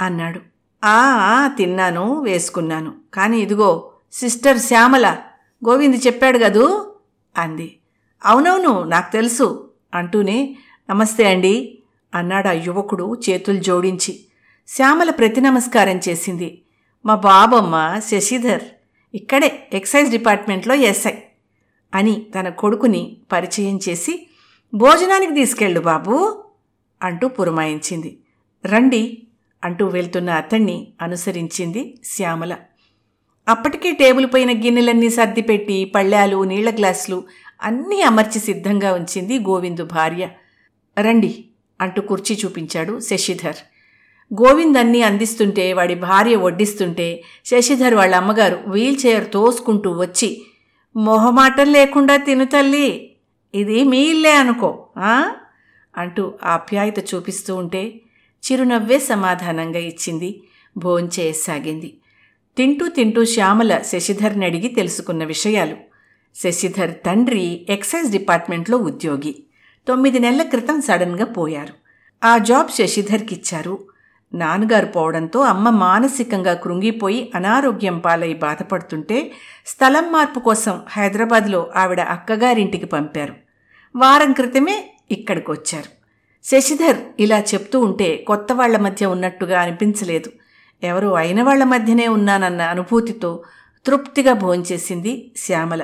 అన్నాడు. 0.00 0.40
ఆ 0.84 1.16
ఆ, 1.20 1.48
తిన్నాను 1.48 2.22
వేసుకున్నాను. 2.22 2.94
కానీ 3.14 3.38
ఇదిగో 3.38 3.90
సిస్టర్ 4.12 4.58
శ్యామల 4.58 5.16
గోవింద్ 5.68 6.06
చెప్పాడు 6.06 6.38
కదూ? 6.38 6.92
అంది. 7.36 7.78
అవునవును 8.24 8.84
నాకు 8.84 9.12
తెలుసు. 9.12 9.70
అంటూనే 9.94 10.56
నమస్తే 10.90 11.24
అండి 11.24 11.78
అన్నాడు 12.14 12.48
ఆ 12.48 12.52
యువకుడు 12.52 13.20
చేతులు 13.30 13.60
జోడించి. 13.60 14.20
శ్యామల 14.68 15.10
ప్రతి 15.10 15.40
నమస్కారం 15.40 16.00
చేసింది. 16.08 16.62
మా 17.06 17.14
బాబమ్మ 17.14 18.00
శశిధర్ 18.08 18.62
ఇక్కడే 19.14 19.68
ఎక్సైజ్ 19.72 20.10
డిపార్ట్మెంట్లో 20.10 20.74
ఎస్ఐ 20.74 21.12
అని 21.94 22.26
తన 22.38 22.48
కొడుకుని 22.48 23.16
పరిచయం 23.32 23.80
చేసి 23.88 24.26
భోజనానికి 24.74 25.34
తీసుకెళ్ళు 25.34 25.80
బాబు 25.80 26.44
అంటూ 27.02 27.28
పురమాయించింది. 27.28 28.18
రండి 28.66 29.22
అంటూ 29.64 29.86
వెళ్తున్న 29.86 30.30
అతన్ని 30.30 30.88
అనుసరించింది 31.02 31.98
శ్యామల. 32.04 32.56
అప్పటికే 33.48 33.92
టేబుల్ 33.92 34.26
పైన 34.34 34.50
గిన్నెలన్నీ 34.64 35.10
సర్దిపెట్టి 35.10 35.84
పళ్ళాలు 35.84 36.44
నీళ్ళ 36.44 36.70
గ్లాసులు 36.74 37.24
అన్నీ 37.62 38.00
అమర్చి 38.00 38.40
సిద్ధంగా 38.40 38.92
ఉంచింది 38.92 39.38
గోవిందు 39.38 39.84
భార్య. 39.84 40.28
రండి 40.98 41.44
అంటూ 41.80 42.02
కుర్చీ 42.02 42.38
చూపించాడు 42.44 43.00
శశిధర్. 43.00 43.56
గోవింద్ 44.30 44.78
అన్నీ 44.78 45.02
అందిస్తుంటే 45.02 45.72
వాడి 45.72 45.94
భార్య 45.94 46.36
వడ్డిస్తుంటే 46.36 47.22
శశిధర్ 47.44 47.94
వాళ్ళ 47.94 48.14
అమ్మగారు 48.14 48.58
వీల్ 48.66 48.98
చైర్ 49.06 49.32
తోసుకుంటూ 49.34 49.98
వచ్చి 49.98 50.42
మొహమాటం 50.96 51.72
లేకుండా 51.72 52.16
తిను 52.16 52.44
తల్లి. 52.44 53.16
ఇది 53.54 53.84
మీ 53.84 54.00
ఇల్లే 54.10 54.32
అనుకో 54.32 54.88
అంటూ 55.96 56.32
ఆప్యాయత 56.44 57.14
చూపిస్తూ 57.14 57.56
ఉంటే 57.56 58.00
చిరునవ్వే 58.44 58.98
సమాధానంగా 58.98 59.78
ఇచ్చింది. 59.78 60.42
భోంచేయసాగింది. 60.76 61.98
తింటూ 62.56 62.88
తింటూ 62.88 63.24
శ్యామల 63.24 63.78
శశిధర్ని 63.78 64.46
అడిగి 64.46 64.68
తెలుసుకున్న 64.68 65.24
విషయాలు. 65.24 65.76
శశిధర్ 66.34 66.90
తండ్రి 67.06 67.66
ఎక్సైజ్ 67.68 68.12
డిపార్ట్మెంట్లో 68.12 68.76
ఉద్యోగి. 68.78 69.44
తొమ్మిది 69.88 70.18
నెలల 70.18 70.42
క్రితం 70.42 70.80
సడన్గా 70.80 71.24
పోయారు. 71.24 71.74
ఆ 72.24 72.38
జాబ్ 72.38 72.70
శశిధర్కిచ్చారు. 72.70 73.78
నాన్నగారు 74.34 74.86
పోవడంతో 74.86 75.40
అమ్మ 75.40 75.70
మానసికంగా 75.70 76.54
కృంగిపోయి 76.54 77.32
అనారోగ్యం 77.34 77.98
పాలై 77.98 78.34
బాధపడుతుంటే 78.34 79.32
స్థలం 79.66 80.12
మార్పు 80.12 80.40
కోసం 80.40 80.80
హైదరాబాద్లో 80.88 81.70
ఆవిడ 81.76 82.00
అక్కగారింటికి 82.00 82.86
పంపారు. 82.86 83.34
వారం 83.96 84.32
క్రితమే 84.32 84.94
ఇక్కడికి 85.10 85.50
వచ్చారు 85.50 85.90
శశిధర్ 86.44 86.96
ఇలా 87.20 87.40
చెప్తూ 87.40 87.80
ఉంటే 87.80 88.16
కొత్త 88.16 88.52
వాళ్ళ 88.52 88.76
మధ్య 88.76 89.06
ఉన్నట్టుగా 89.06 89.60
అనిపించలేదు. 89.60 90.32
ఎవరో 90.82 91.12
అయిన 91.12 91.42
వాళ్ళ 91.42 91.64
మధ్యనే 91.64 92.08
ఉన్నానన్న 92.08 92.62
అనుభూతితో 92.62 93.42
తృప్తిగా 93.86 94.32
భోంచేసింది 94.32 95.32
శ్యామల. 95.36 95.82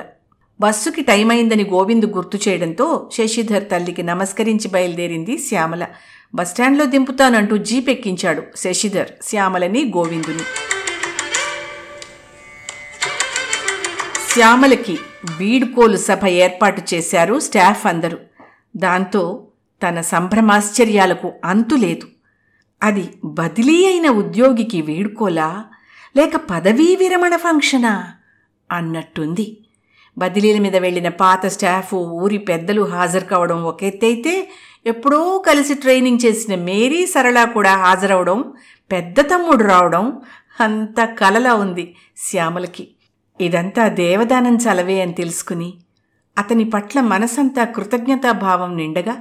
బస్సుకి 0.61 1.01
టైం 1.01 1.31
అయిందని 1.31 1.63
గోవింద్ 1.63 2.05
గుర్తు 2.05 2.49
చేయడంతో 2.49 3.09
శశిధర్ 3.13 3.63
తల్లికి 3.71 4.03
నమస్కరించి 4.03 4.67
బయలుదేరింది 4.67 5.37
శ్యామల. 5.37 5.87
బస్టాండ్లో 6.35 6.85
దింపుతానంటూ 6.85 7.57
జీప్ 7.57 7.89
ఎక్కించాడు 7.89 8.43
శశిధర్ 8.55 9.07
శ్యామలని 9.23 9.93
గోవిందుని. 9.97 10.39
శ్యామలకి 14.33 14.99
బీడ్కోలు 15.37 15.97
సభ 15.97 16.25
ఏర్పాటు 16.27 16.81
చేశారు 16.93 17.39
స్టాఫ్ 17.39 17.87
అందరూ. 17.87 18.17
దాంతో 18.77 19.47
తన 19.87 20.01
సంభ్రమాశ్చర్యాలకు 20.01 21.33
అంతులేదు 21.45 22.07
అది 22.83 23.09
బదిలీ 23.25 23.85
అయిన 23.85 24.09
ఉద్యోగికి 24.09 24.81
వీడ్కోలా 24.81 25.65
లేక 26.17 26.31
పదవీ 26.35 26.95
విరమణ 26.95 27.35
ఫంక్షనా? 27.35 28.11
అన్నట్టుంది. 28.71 29.57
బదిలీల 30.17 30.61
మీద 30.61 30.75
వెళ్ళిన 30.75 31.09
పాత 31.09 31.45
స్టాఫ్ 31.45 31.93
ఊరి 31.93 32.37
పెద్దలు 32.37 32.81
హాజరు 32.81 33.25
కావడం 33.25 33.63
ఒక 33.63 33.83
ఎత్తైతే 33.83 34.49
ఎప్పుడో 34.85 35.43
కలిసి 35.47 35.73
ట్రైనింగ్ 35.73 36.19
చేసిన 36.25 36.55
మేరీ 36.55 37.05
సరళ 37.05 37.43
కూడా 37.43 37.75
హాజరవడం 37.75 38.53
పెద్ద 38.91 39.19
తమ్ముడు 39.19 39.63
రావడం 39.63 40.21
అంత 40.61 41.03
కలలా 41.03 41.53
ఉంది 41.53 41.95
శ్యామలకి. 42.17 42.87
ఇదంతా 43.41 43.87
దేవదానం 43.87 44.55
చలవే 44.55 45.01
అని 45.01 45.13
తెలుసుకుని 45.13 45.73
అతని 46.37 46.63
పట్ల 46.63 47.01
మనసంతా 47.01 47.63
కృతజ్ఞతాభావం 47.63 48.77
నిండగా 48.77 49.17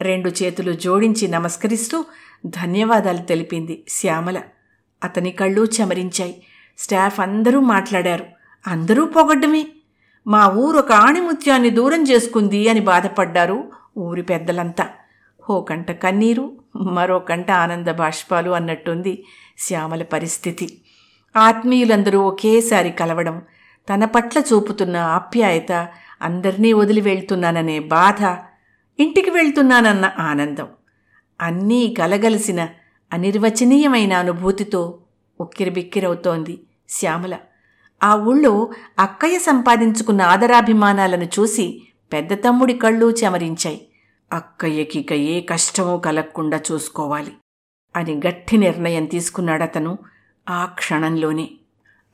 రెండు 0.00 0.30
చేతులు 0.42 0.72
జోడించి 0.72 1.28
నమస్కరిస్తూ 1.28 2.04
ధన్యవాదాలు 2.46 3.18
తెలిపింది 3.18 3.84
శ్యామల. 3.88 4.40
అతని 5.04 5.30
కళ్ళు 5.30 5.66
చెమరించాయి. 5.80 6.42
స్టాఫ్ 6.78 7.20
అందరూ 7.20 7.60
మాట్లాడారు. 7.60 8.24
అందరూ 8.66 9.04
పొగడ్డమే. 9.04 9.66
మా 10.26 10.48
ఊరు 10.48 10.78
ఒక 10.78 10.92
ఆణిముత్యాన్ని 10.92 11.70
దూరం 11.70 12.02
చేసుకుంది 12.02 12.68
అని 12.68 12.80
బాధపడ్డారు 12.80 13.70
ఊరి 13.98 14.22
పెద్దలంతా. 14.22 14.88
ఓ 15.50 15.62
కంట 15.64 15.90
కన్నీరు 15.90 16.52
మరో 16.76 17.18
కంట 17.18 17.50
ఆనంద 17.50 17.86
బాష్పాలు 17.86 18.50
అన్నట్టుంది 18.50 19.24
శ్యామల 19.58 20.02
పరిస్థితి. 20.02 20.82
ఆత్మీయులందరూ 21.36 22.20
ఒకేసారి 22.20 22.90
కలవడం 22.90 23.42
తన 23.88 24.04
పట్ల 24.04 24.42
చూపుతున్న 24.52 24.96
ఆప్యాయత 24.96 25.88
అందరినీ 26.22 26.72
వదిలి 26.72 27.00
వెళ్తున్నాననే 27.00 27.78
బాధ 27.78 28.22
ఇంటికి 28.98 29.30
వెళ్తున్నానన్న 29.30 30.12
ఆనందం 30.18 30.68
అన్నీ 31.40 31.94
కలగలిసిన 31.98 32.68
అనిర్వచనీయమైన 33.12 34.12
అనుభూతితో 34.12 34.98
ఉక్కిరిబిక్కిరవుతోంది 35.40 36.60
శ్యామల. 36.88 37.34
ఆ 38.02 38.16
ఊళ్ళో 38.16 38.70
అక్కయ్య 38.98 39.38
సంపాదించుకున్న 39.38 40.22
ఆదరాభిమానాలను 40.22 41.24
చూసి 41.24 41.82
పెద్ద 42.12 42.32
తమ్ముడి 42.34 42.74
కళ్ళు 42.74 43.06
చెమరించాయి. 43.24 43.86
అక్కయ్యకి 44.32 44.98
ఇక 44.98 45.12
ఏ 45.12 45.40
కష్టమూ 45.40 45.98
కలగకుండా 45.98 46.60
చూసుకోవాలి 46.72 47.32
అని 47.96 48.20
గట్టి 48.26 48.56
నిర్ణయం 48.56 49.04
తీసుకున్నాడతను 49.04 49.98
ఆ 50.48 50.64
క్షణంలోనే. 50.64 51.50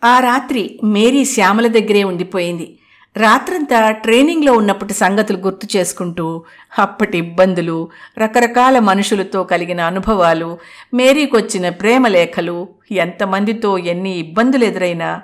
ఆ 0.05 0.21
రాత్రి 0.21 0.81
మేరీ 0.85 1.25
శ్యామల 1.25 1.66
దగ్గరే 1.66 2.05
ఉండిపోయింది. 2.05 2.78
రాత్రంతా 3.17 3.91
ట్రైనింగ్లో 3.91 4.53
ఉన్నప్పటి 4.53 4.95
సంగతులు 4.95 5.39
గుర్తు 5.39 5.77
చేసుకుంటూ 5.77 6.45
అప్పటి 6.79 7.19
ఇబ్బందులు 7.19 7.89
రకరకాల 8.19 8.79
మనుషులతో 8.79 9.45
కలిగిన 9.45 9.81
అనుభవాలు 9.81 10.59
మేరీకొచ్చిన 10.95 11.69
ప్రేమలేఖలు 11.69 12.69
ఎంతమందితో 12.91 13.79
ఎన్ని 13.79 14.19
ఇబ్బందులు 14.19 14.65
ఎదురైనా 14.65 15.23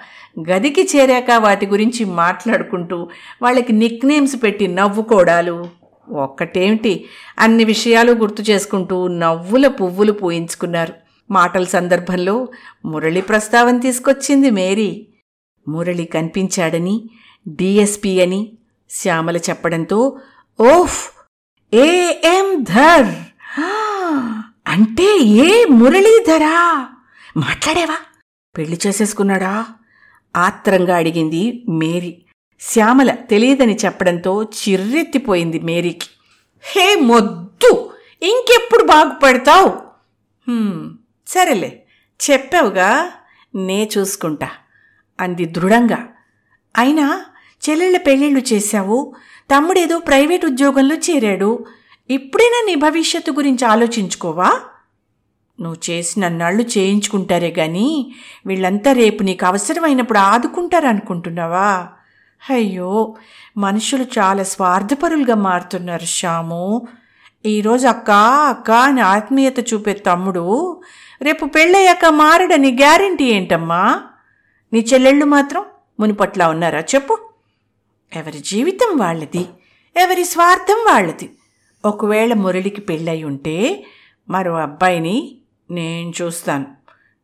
గదికి 0.50 0.88
చేరాక 0.96 1.30
వాటి 1.38 1.66
గురించి 1.66 2.04
మాట్లాడుకుంటూ 2.04 3.08
వాళ్ళకి 3.42 3.72
నిక్నేమ్స్ 3.72 4.42
పెట్టి 4.42 4.66
నవ్వుకోవడాలు 4.68 5.68
ఒక్కటేమిటి? 6.08 7.04
అన్ని 7.38 7.64
విషయాలు 7.64 8.12
గుర్తు 8.12 8.42
చేసుకుంటూ 8.42 9.08
నవ్వుల 9.08 9.68
పువ్వులు 9.68 10.12
పూయించుకున్నారు. 10.12 10.92
మాటల 11.30 11.64
సందర్భంలో 11.64 12.48
మురళి 12.84 13.20
ప్రస్తావన 13.20 13.80
తీసుకొచ్చింది 13.80 14.50
మేరీ. 14.50 15.06
మురళి 15.68 16.04
కనిపించాడని 16.04 16.96
డిఎస్పి 17.46 18.12
అని 18.20 18.40
శ్యామల 18.90 19.36
చెప్పడంతో 19.48 19.98
ఓఫ్! 20.58 20.98
ఏఎం 21.72 22.48
ధర్! 22.64 23.12
అంటే 24.66 25.08
ఏ 25.44 25.48
మురళీధరా! 25.78 26.56
మాట్లాడేవా? 27.36 27.98
పెళ్ళి 28.54 28.78
చేసేసుకున్నాడా? 28.84 29.52
ఆత్రంగా 30.34 30.94
అడిగింది 30.96 31.42
మేరీ. 31.80 32.12
శ్యామల 32.60 33.10
తెలియదని 33.30 33.76
చెప్పడంతో 33.84 34.32
చిర్రెత్తిపోయింది 34.58 35.58
మేరీకి. 35.60 36.08
హే 36.64 36.86
మొద్దు! 37.10 37.72
ఇంకెప్పుడు 38.22 38.84
బాగుపడతావు? 38.84 39.70
సరేలే 41.26 41.70
చెప్పావుగా 42.20 42.88
నే 43.66 43.88
చూసుకుంటా 43.94 44.48
అంది 45.18 45.44
దృఢంగా. 45.56 46.00
అయినా 46.74 47.06
చెల్లెళ్ళ 47.70 47.96
పెళ్ళిళ్ళు 47.96 48.42
చేశావు. 48.52 49.14
తమ్ముడేదో 49.54 49.98
ప్రైవేట్ 49.98 50.46
ఉద్యోగంలో 50.46 50.94
చేరాడు. 50.94 51.64
ఇప్పుడైనా 52.10 52.66
నీ 52.66 52.74
భవిష్యత్తు 52.74 53.32
గురించి 53.32 53.64
ఆలోచించుకోవా? 53.64 54.60
నువ్వు 55.60 55.90
చేసిన 55.90 56.28
నళ్ళు 56.28 56.62
చేయించుకుంటారే 56.62 57.54
గాని 57.58 58.14
వీళ్ళంతా 58.46 58.92
రేపు 58.92 59.22
నీకు 59.22 59.46
అవసరమైనప్పుడు 59.46 60.18
ఆదుకుంటారనుకుంటున్నావా? 60.18 61.88
అయ్యో 62.50 63.16
మనుషులు 63.56 64.02
చాలా 64.02 64.42
స్వార్థపరులుగా 64.42 65.34
మారుతున్నారు 65.34 66.04
శ్యాము. 66.04 66.86
ఈరోజు 67.46 67.88
అక్క 67.88 68.10
అక్క 68.48 68.70
అని 68.70 69.00
ఆత్మీయత 69.00 69.74
చూపే 69.74 69.92
తమ్ముడు 69.92 70.80
రేపు 71.22 71.46
పెళ్ళయ్యాక 71.46 72.04
మారడని 72.06 72.72
గ్యారంటీ 72.72 73.24
ఏంటమ్మా? 73.24 74.02
నీ 74.72 74.86
చెల్లెళ్ళు 74.94 75.24
మాత్రం 75.24 75.64
మునిపట్లా 76.00 76.48
ఉన్నారా 76.48 76.80
చెప్పు. 76.80 77.18
ఎవరి 78.12 78.38
జీవితం 78.38 78.98
వాళ్ళది 78.98 79.44
ఎవరి 79.96 80.24
స్వార్థం 80.24 80.80
వాళ్ళది. 80.92 81.30
ఒకవేళ 81.84 82.32
మురళికి 82.34 82.80
పెళ్ళై 82.80 83.22
ఉంటే 83.22 83.84
మరో 84.28 84.54
అబ్బాయిని 84.56 85.38
నేను 85.70 86.12
చూస్తాను. 86.22 86.66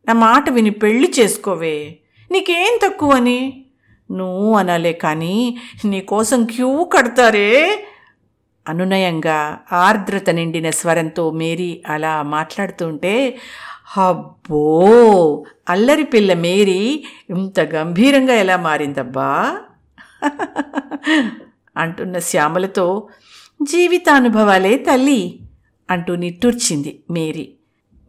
నా 0.08 0.12
మాట 0.12 0.50
విని 0.50 0.70
పెళ్ళి 0.70 1.12
చేసుకోవే. 1.20 1.98
నీకేం 2.32 2.78
తక్కువని? 2.82 3.64
నువ్వు 4.10 4.54
అనాలే 4.54 4.92
కానీ 4.92 5.58
నీకోసం 5.84 6.44
క్యూ 6.44 6.84
కడతారే? 6.84 7.84
అనునయంగా 8.68 9.58
ఆర్ద్రత 9.72 10.30
నిండిన 10.30 10.70
స్వరంతో 10.70 11.30
మేరీ 11.30 11.82
అలా 11.86 12.22
మాట్లాడుతుంటే 12.22 13.38
అబ్బో! 13.98 14.64
అల్లరి 15.68 16.04
పిల్ల 16.04 16.34
మేరీ 16.34 17.04
ఇంత 17.30 17.60
గంభీరంగా 17.60 18.34
ఎలా 18.34 18.56
మారిందబ్బా? 18.56 19.30
అంటున్న 21.76 22.18
శ్యామలతో 22.18 23.08
జీవితానుభవాలే 23.62 24.78
తల్లి 24.78 25.40
అంటూ 25.90 26.14
నిట్టూర్చింది 26.14 27.00
మేరీ. 27.10 27.52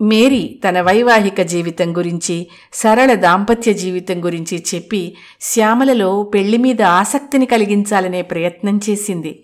మేరీ 0.02 0.60
తన 0.70 0.82
వైవాహిక 0.82 1.42
జీవితం 1.42 1.98
గురించి 1.98 2.48
సరళ 2.74 3.14
దాంపత్య 3.14 3.74
జీవితం 3.74 4.26
గురించి 4.26 4.64
చెప్పి 4.76 5.18
శ్యామలలో 5.42 6.24
పెళ్ళి 6.24 6.58
మీద 6.58 6.82
ఆసక్తిని 6.82 7.46
కలిగించాలనే 7.46 8.22
ప్రయత్నం 8.22 8.80
చేసింది. 8.90 9.44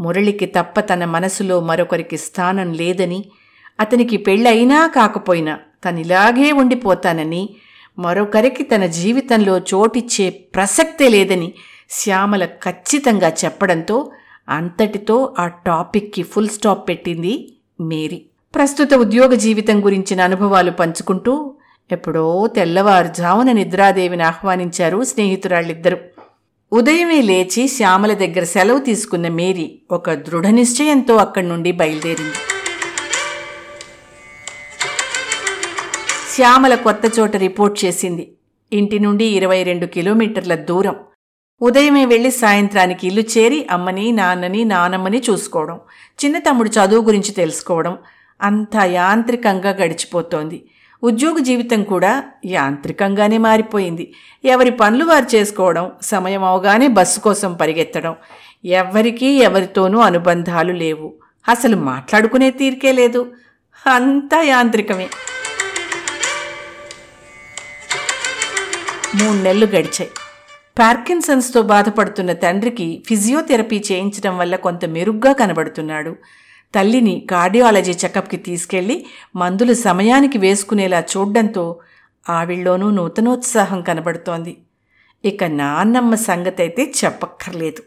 మురళికి 0.00 0.46
తప్ప 0.46 0.80
తన 0.80 1.04
మనసులో 1.04 1.60
మరొకరికి 1.60 2.16
స్థానం 2.16 2.72
లేదని 2.72 3.24
అతనికి 3.80 4.16
పెళ్ళైనా 4.16 4.86
కాకపోయినా 4.86 5.58
తనిలాగే 5.84 6.52
ఉండిపోతానని 6.52 7.48
మరొకరికి 7.98 8.62
తన 8.62 8.86
జీవితంలో 8.86 9.58
చోటిచ్చే 9.58 10.30
ప్రసక్తే 10.30 11.08
లేదని 11.08 11.54
శ్యామల 11.90 12.44
ఖచ్చితంగా 12.44 13.28
చెప్పడంతో 13.44 14.10
అంతటితో 14.48 15.36
ఆ 15.38 15.48
టాపిక్కి 15.48 16.22
ఫుల్ 16.22 16.48
స్టాప్ 16.48 16.88
పెట్టింది 16.88 17.54
మేరీ. 17.80 18.22
ప్రస్తుత 18.54 18.94
ఉద్యోగ 18.94 19.34
జీవితం 19.34 19.84
గురించిన 19.84 20.20
అనుభవాలు 20.20 20.70
పంచుకుంటూ 20.70 21.54
ఎప్పుడో 21.92 22.46
తెల్లవారుజామున 22.46 23.52
నిద్రాదేవిని 23.52 24.22
ఆహ్వానించారు 24.22 25.04
స్నేహితురాళ్ళిద్దరూ. 25.04 25.96
ఉదయమే 26.72 27.22
లేచి 27.22 27.68
శ్యామల 27.68 28.12
దగ్గర 28.12 28.44
సెలవు 28.44 28.78
తీసుకున్న 28.78 29.28
మేరీ 29.28 29.80
ఒక 29.90 30.10
దృఢ 30.10 30.46
నిశ్చయంతో 30.46 31.16
అక్కడి 31.16 31.48
నుండి 31.48 31.72
బయలుదేరింది. 31.72 32.34
శ్యామల 36.34 36.74
కొత్త 36.74 37.02
చోట 37.20 37.36
రిపోర్ట్ 37.36 37.84
చేసింది. 37.84 38.32
ఇంటి 38.72 38.98
నుండి 38.98 39.24
ఇరవై 39.24 39.62
రెండు 39.62 39.86
కిలోమీటర్ల 39.86 40.54
దూరం. 40.54 40.96
ఉదయమే 41.62 42.04
వెళ్ళి 42.04 42.30
సాయంత్రానికి 42.30 43.06
ఇల్లు 43.06 43.22
చేరి 43.22 43.66
అమ్మని 43.70 44.12
నాన్నని 44.12 44.64
నానమ్మని 44.64 45.22
చూసుకోవడం 45.30 45.80
చిన్న 46.24 46.38
తమ్ముడు 46.38 46.68
చదువు 46.68 47.04
గురించి 47.04 47.32
తెలుసుకోవడం 47.32 47.98
అంతా 48.42 48.84
యాంత్రికంగా 48.84 49.70
గడిచిపోతోంది. 49.70 50.64
ఉద్యోగ 51.02 51.38
జీవితం 51.38 51.82
కూడా 51.82 52.24
యాంత్రికంగానే 52.46 53.38
మారిపోయింది. 53.38 54.14
ఎవరి 54.44 54.70
పనులు 54.70 55.04
వారు 55.04 55.36
చేసుకోవడం 55.36 55.90
సమయం 56.02 56.44
అవగానే 56.44 56.88
బస్సు 56.88 57.20
కోసం 57.20 57.54
పరిగెత్తడం 57.54 58.16
ఎవ్వరికీ 58.64 59.26
ఎవరితోనూ 59.26 59.98
అనుబంధాలు 59.98 60.72
లేవు. 60.72 61.14
అసలు 61.48 61.76
మాట్లాడుకునే 61.76 62.50
తీరికే 62.50 62.92
లేదు. 62.92 63.32
అంతా 63.86 64.42
యాంత్రికమే. 64.42 65.08
మూడు 69.22 69.38
నెలలు 69.38 69.66
గడిచాయి. 69.66 70.10
పార్కిన్సన్స్తో 70.78 71.62
బాధపడుతున్న 71.62 72.32
తండ్రికి 72.32 73.04
ఫిజియోథెరపీ 73.08 73.78
చేయించడం 73.92 74.38
వల్ల 74.38 74.56
కొంత 74.56 74.84
మెరుగ్గా 74.84 75.32
కనబడుతున్నాడు. 75.32 76.16
తల్లిని 76.74 77.26
కార్డియాలజీ 77.30 77.92
చెకప్కి 77.92 78.36
తీసుకెళ్ళి 78.36 79.06
మందులు 79.36 79.74
సమయానికి 79.74 80.38
వేసుకునేలా 80.38 81.00
చూడడంతో 81.00 81.80
ఆవిళ్ళలోనూ 82.28 82.90
నూతనోత్సాహం 82.90 83.82
కనబడుతోంది. 83.82 84.56
ఇక 85.24 85.44
నాన్నమ్మ 85.44 86.14
సంగతైతే 86.14 86.92
చెప్పక్కర్లేదు. 87.04 87.82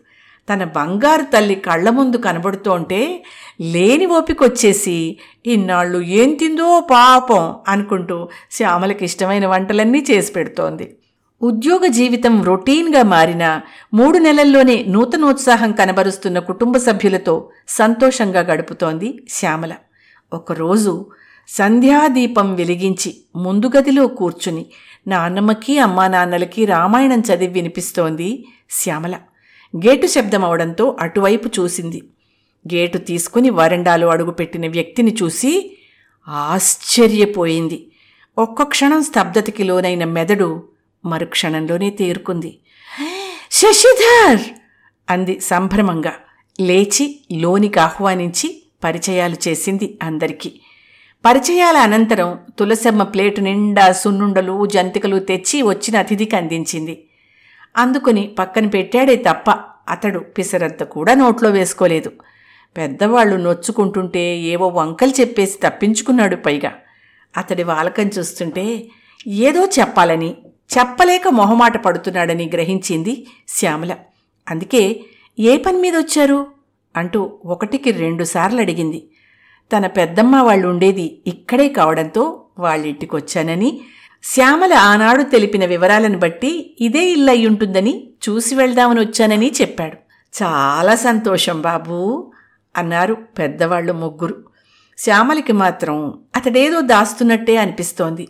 తన 0.50 0.64
బంగారు 0.64 1.22
తల్లి 1.22 1.56
కళ్ళ 1.56 1.90
ముందు 1.90 2.18
కనబడుతోంటే 2.18 3.24
లేని 3.62 4.06
ఓపికొచ్చేసి 4.06 5.18
ఇన్నాళ్ళు 5.46 6.00
ఏం 6.02 6.34
తిందో 6.34 6.80
పాపం 6.92 7.56
అనుకుంటూ 7.68 8.30
శ్యామలకి 8.52 9.06
ఇష్టమైన 9.06 9.48
వంటలన్నీ 9.48 10.06
చేసి 10.12 10.34
పెడుతోంది. 10.34 10.98
ఉద్యోగ 11.42 11.88
జీవితం 11.88 12.44
రొటీన్గా 12.44 13.04
మారిన 13.04 13.62
మూడు 13.94 14.18
నెలల్లోనే 14.18 14.86
నూతనోత్సాహం 14.88 15.72
కనబరుస్తున్న 15.72 16.40
కుటుంబ 16.40 16.78
సభ్యులతో 16.78 17.50
సంతోషంగా 17.68 18.40
గడుపుతోంది 18.40 19.26
శ్యామల. 19.30 19.74
ఒకరోజు 20.34 21.06
సంధ్యాదీపం 21.48 22.56
వెలిగించి 22.56 23.18
ముందు 23.36 23.72
గదిలో 23.78 24.08
కూర్చుని 24.08 24.66
నాన్నమ్మకి 25.08 25.80
అమ్మా 25.80 26.08
నాన్నలకి 26.08 26.66
రామాయణం 26.66 27.20
చదివి 27.20 27.54
వినిపిస్తోంది 27.54 28.46
శ్యామల. 28.70 29.16
గేటు 29.78 30.08
శబ్దం 30.08 30.46
అవడంతో 30.46 30.98
అటువైపు 31.00 31.50
చూసింది. 31.60 32.04
గేటు 32.74 32.98
తీసుకుని 32.98 33.50
వరండాలో 33.50 34.08
అడుగుపెట్టిన 34.08 34.68
వ్యక్తిని 34.68 35.16
చూసి 35.24 35.78
ఆశ్చర్యపోయింది. 36.28 37.92
ఒక్క 38.38 38.64
క్షణం 38.64 39.04
స్తబ్దతకి 39.04 39.64
లోనైన 39.64 40.04
మెదడు 40.04 40.73
మరుక్షణంలోనే 41.06 41.90
తేరుకుంది. 41.90 42.60
శశిధర్! 43.52 44.42
అంది 45.10 45.40
సంభ్రమంగా. 45.40 46.14
లేచి 46.62 47.20
లోనికి 47.32 47.80
ఆహ్వానించి 47.80 48.64
పరిచయాలు 48.84 49.36
చేసింది 49.48 50.00
అందరికీ. 50.04 50.54
పరిచయాల 51.26 51.78
అనంతరం 51.78 52.40
తులసమ్మ 52.60 53.04
ప్లేటు 53.04 53.42
నిండా 53.42 53.92
సున్నుండలు 53.92 54.66
జంతికలు 54.66 55.20
తెచ్చి 55.20 55.62
వచ్చిన 55.62 55.98
అతిథికి 55.98 56.36
అందించింది. 56.36 57.04
అందుకుని 57.78 58.28
పక్కన 58.40 58.68
పెట్టాడే 58.68 59.16
తప్ప 59.16 59.52
అతడు 59.90 60.20
పిసరంత 60.20 60.84
కూడా 60.84 61.14
నోట్లో 61.14 61.50
వేసుకోలేదు. 61.50 62.12
పెద్దవాళ్ళు 62.78 63.36
నొచ్చుకుంటుంటే 63.36 64.38
ఏవో 64.38 64.68
వంకలు 64.68 65.12
చెప్పేసి 65.22 65.60
తప్పించుకున్నాడు 65.64 66.36
పైగా. 66.36 66.74
అతడి 67.38 67.64
వాలకం 67.64 68.08
చూస్తుంటే 68.08 68.90
ఏదో 69.28 69.70
చెప్పాలని 69.80 70.38
చెప్పలేక 70.78 71.28
మొహమాట 71.28 71.84
పడుతున్నాడని 71.84 72.50
గ్రహించింది 72.54 73.28
శ్యామల. 73.48 73.96
అందుకే 74.50 75.00
ఏ 75.40 75.58
పని 75.58 75.78
మీద 75.78 75.96
వచ్చారు? 75.96 76.48
అంటూ 76.96 77.40
ఒకటికి 77.46 77.92
రెండుసార్లు 77.92 78.62
అడిగింది. 78.62 79.08
తన 79.78 79.88
పెద్దమ్మ 79.88 80.36
వాళ్ళు 80.36 80.68
ఉండేది 80.68 81.22
ఇక్కడే 81.28 81.70
కావడంతో 81.70 82.46
వాళ్ళింటికొచ్చానని 82.60 83.82
శ్యామల 84.24 84.74
ఆనాడు 84.74 85.24
తెలిపిన 85.24 85.66
వివరాలను 85.66 86.18
బట్టి 86.18 86.78
ఇదే 86.82 87.06
ఇల్లు 87.06 87.32
అయ్యుంటుందని 87.32 88.10
చూసి 88.30 88.56
వెళ్దామని 88.56 89.00
వచ్చానని 89.00 89.52
చెప్పాడు. 89.62 89.98
చాలా 90.44 90.96
సంతోషం 90.96 91.62
బాబూ 91.62 92.32
అన్నారు 92.78 93.14
పెద్దవాళ్ళు 93.14 93.94
ముగ్గురు. 93.94 94.44
శ్యామలకి 94.98 95.54
మాత్రం 95.54 96.20
అతడేదో 96.36 96.82
దాస్తున్నట్టే 96.82 97.58
అనిపిస్తోంది. 97.58 98.30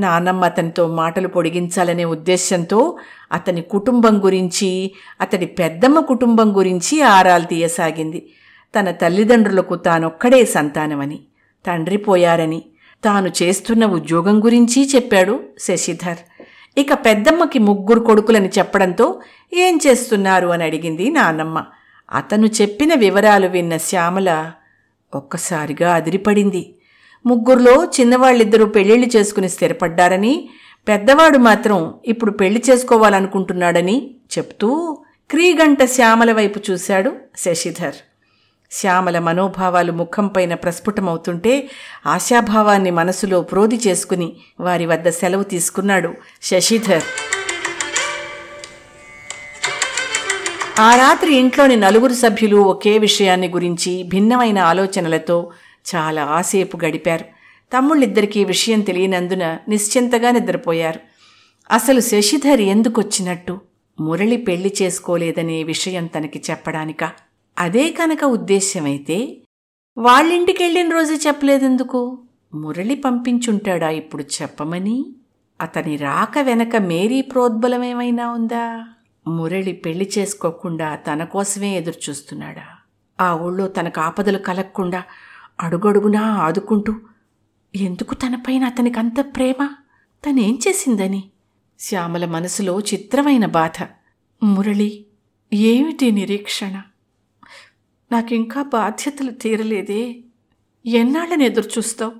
నానమ్మ 0.00 0.44
అతనితో 0.44 0.86
మాటలు 0.86 1.28
పొడిగించాలనే 1.28 2.04
ఉద్దేశ్యంతో 2.04 2.98
అతని 3.32 3.62
కుటుంబం 3.62 4.24
గురించి 4.24 4.92
అతడి 5.20 5.46
పెద్దమ్మ 5.46 6.00
కుటుంబం 6.00 6.56
గురించి 6.56 7.02
ఆరాలు 7.02 7.44
తీయసాగింది. 7.44 8.30
తన 8.78 8.90
తల్లిదండ్రులకు 8.90 9.74
తానొక్కడే 9.74 10.44
సంతానమని 10.44 11.20
తండ్రి 11.66 11.96
పోయారని 11.96 12.62
తాను 13.04 13.30
చేస్తున్న 13.42 13.86
ఉద్యోగం 13.86 14.44
గురించి 14.44 14.88
చెప్పాడు 14.94 15.40
శశిధర్. 15.60 16.18
ఇక 16.78 16.92
పెద్దమ్మకి 16.92 17.58
ముగ్గురు 17.58 18.00
కొడుకులని 18.00 18.48
చెప్పడంతో 18.48 19.20
ఏం 19.54 19.80
చేస్తున్నారు 19.86 20.48
అని 20.48 20.64
అడిగింది 20.64 21.10
నానమ్మ. 21.10 21.64
అతను 22.12 22.46
చెప్పిన 22.46 22.94
వివరాలు 22.94 23.46
విన్న 23.46 23.76
శ్యామల 23.76 24.52
ఒక్కసారిగా 25.14 25.94
అదిరిపడింది. 25.94 26.74
ముగ్గురులో 27.26 27.84
చిన్నవాళ్ళిద్దరూ 27.84 28.66
పెళ్ళిళ్ళు 28.66 29.06
చేసుకుని 29.16 29.48
స్థిరపడ్డారని 29.48 30.48
పెద్దవాడు 30.88 31.38
మాత్రం 31.38 31.94
ఇప్పుడు 32.06 32.30
పెళ్ళి 32.30 32.62
చేసుకోవాలనుకుంటున్నాడని 32.70 34.10
చెప్తూ 34.38 34.98
క్రీగంట 35.30 35.84
శ్యామల 35.84 36.32
వైపు 36.32 36.60
చూశాడు 36.70 37.12
శశిధర్. 37.36 37.94
శ్యామల 38.70 39.18
మనోభావాలు 39.18 39.92
ముఖంపైన 39.92 40.54
ప్రస్ఫుటమవుతుంటే 40.54 41.70
ఆశాభావాన్ని 42.06 42.90
మనసులో 42.90 43.40
ప్రోధి 43.40 43.80
చేసుకుని 43.88 44.32
వారి 44.60 44.86
వద్ద 44.86 45.08
సెలవు 45.08 45.42
తీసుకున్నాడు 45.42 46.14
శశిధర్. 46.42 47.02
ఆ 50.80 50.94
రాత్రి 50.94 51.36
ఇంట్లోని 51.36 51.76
నలుగురు 51.76 52.14
సభ్యులు 52.14 52.56
ఒకే 52.56 52.98
విషయాన్ని 52.98 53.48
గురించి 53.48 54.02
భిన్నమైన 54.02 54.58
ఆలోచనలతో 54.58 55.50
చాలా 55.94 56.24
ఆసేపు 56.24 56.78
గడిపారు. 56.84 57.24
తమ్ముళ్ళిద్దరికీ 57.76 58.44
విషయం 58.44 58.80
తెలియనందున 58.80 59.58
నిశ్చింతగా 59.68 60.30
నిద్రపోయారు. 60.30 61.00
అసలు 61.70 62.00
శశిధర్ 62.00 62.60
ఎందుకొచ్చినట్టు 62.60 63.60
మురళి 64.00 64.36
పెళ్ళి 64.36 64.74
చేసుకోలేదనే 64.82 65.62
విషయం 65.62 66.06
తనకి 66.06 66.42
చెప్పడానిక? 66.50 67.12
అదే 67.58 67.90
కనుక 67.90 68.24
ఉద్దేశ్యమైతే 68.24 69.36
వాళ్ళింటికెళ్ళిన 69.98 70.92
రోజే 70.92 71.14
చెప్పలేదెందుకు? 71.26 72.18
మురళి 72.54 72.94
పంపించుంటాడా 72.94 73.90
ఇప్పుడు 73.90 74.22
చెప్పమని? 74.22 75.06
అతని 75.60 75.96
రాక 75.96 76.38
వెనక 76.38 76.76
మేరీ 76.76 77.20
ప్రోద్బలమేమైనా 77.20 78.32
ఉందా? 78.32 78.88
మురళి 79.28 79.72
పెళ్ళి 79.72 80.10
చేసుకోకుండా 80.18 80.94
తన 80.94 81.24
కోసమే 81.24 81.76
ఎదురుచూస్తున్నాడా? 81.76 82.62
ఆ 83.20 83.34
ఊళ్ళో 83.34 83.68
తనకు 83.68 84.00
ఆపదలు 84.00 84.38
కలగకుండా 84.38 85.02
అడుగడుగునా 85.60 86.20
ఆదుకుంటూ 86.20 86.94
ఎందుకు 87.76 88.14
తనపైన 88.14 88.64
అతనికి 88.64 88.98
అంత 88.98 89.20
ప్రేమ? 89.20 89.70
తనేం 90.26 90.58
చేసిందని? 90.68 91.30
శ్యామల 91.78 92.24
మనసులో 92.24 92.80
చిత్రమైన 92.80 93.46
బాధ. 93.46 93.86
మురళి 94.42 95.06
ఏమిటి 95.52 96.10
నిరీక్షణ? 96.10 96.82
నాకింకా 98.12 98.62
బాధ్యతలు 98.62 99.30
తీరలేదే. 99.30 100.16
ఎన్నాళ్ళని 100.86 101.44
ఎదురుచూస్తావు? 101.44 102.12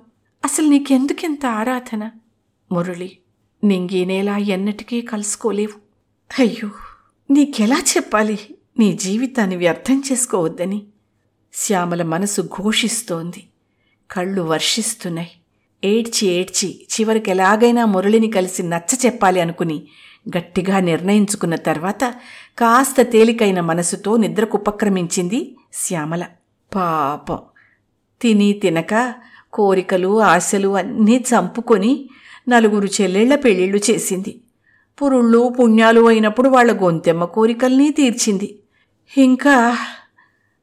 అసలు 0.45 0.67
నీకెందుకెంత 0.67 1.45
ఆరాధన? 1.45 2.11
మురళి 2.71 3.17
నింగీనేలా 3.63 4.37
ఎన్నటికీ 4.37 5.01
కలుసుకోలేవు. 5.01 5.79
అయ్యో 6.41 6.69
నీకెలా 7.31 7.77
చెప్పాలి? 7.97 8.39
నీ 8.79 8.93
జీవితాన్ని 8.93 9.55
వ్యర్థం 9.55 10.03
చేసుకోవద్దని. 10.11 10.85
శ్యామల 11.53 12.03
మనసు 12.03 12.41
ఘోషిస్తోంది. 12.41 13.43
కళ్ళు 14.11 14.41
వర్షిస్తున్నాయి. 14.41 15.31
ఏడ్చి 15.83 16.27
ఏడ్చి 16.27 16.85
చివరికి 16.91 17.31
ఎలాగైనా 17.31 17.85
మురళిని 17.85 18.31
కలిసి 18.31 18.63
నచ్చ 18.63 18.97
చెప్పాలి 19.05 19.41
అనుకుని 19.41 19.83
గట్టిగా 20.37 20.79
నిర్ణయించుకున్న 20.79 21.55
తర్వాత 21.55 22.15
కాస్త 22.57 23.01
తేలికైన 23.01 23.59
మనసుతో 23.59 24.17
నిద్రకు 24.17 24.57
ఉపక్రమించింది 24.57 25.55
శ్యామల. 25.73 26.25
పాపం. 26.75 27.39
తిని 28.21 28.53
తినక 28.53 29.15
కోరికలు 29.53 30.21
ఆశలు 30.21 30.75
అన్నీ 30.75 31.25
చంపుకొని 31.29 32.09
నలుగురు 32.49 32.87
చెల్లెళ్ళ 33.01 33.35
పెళ్ళిళ్ళు 33.35 33.77
చేసింది. 33.91 34.41
పురుళ్ళు 35.01 35.55
పుణ్యాలు 35.59 36.01
అయినప్పుడు 36.07 36.49
వాళ్ళ 36.49 36.83
గొంతెమ్మ 36.83 37.25
కోరికల్ని 37.25 37.91
తీర్చింది. 37.91 38.59
ఇంకా 39.17 39.77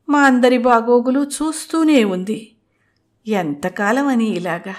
మా 0.08 0.22
అందరి 0.22 0.58
బాగోగులు 0.58 1.24
చూస్తూనే 1.24 2.04
ఉంది. 2.04 2.52
ఎంతకాలం 3.26 4.06
అని 4.06 4.24
ఇలాగా? 4.24 4.74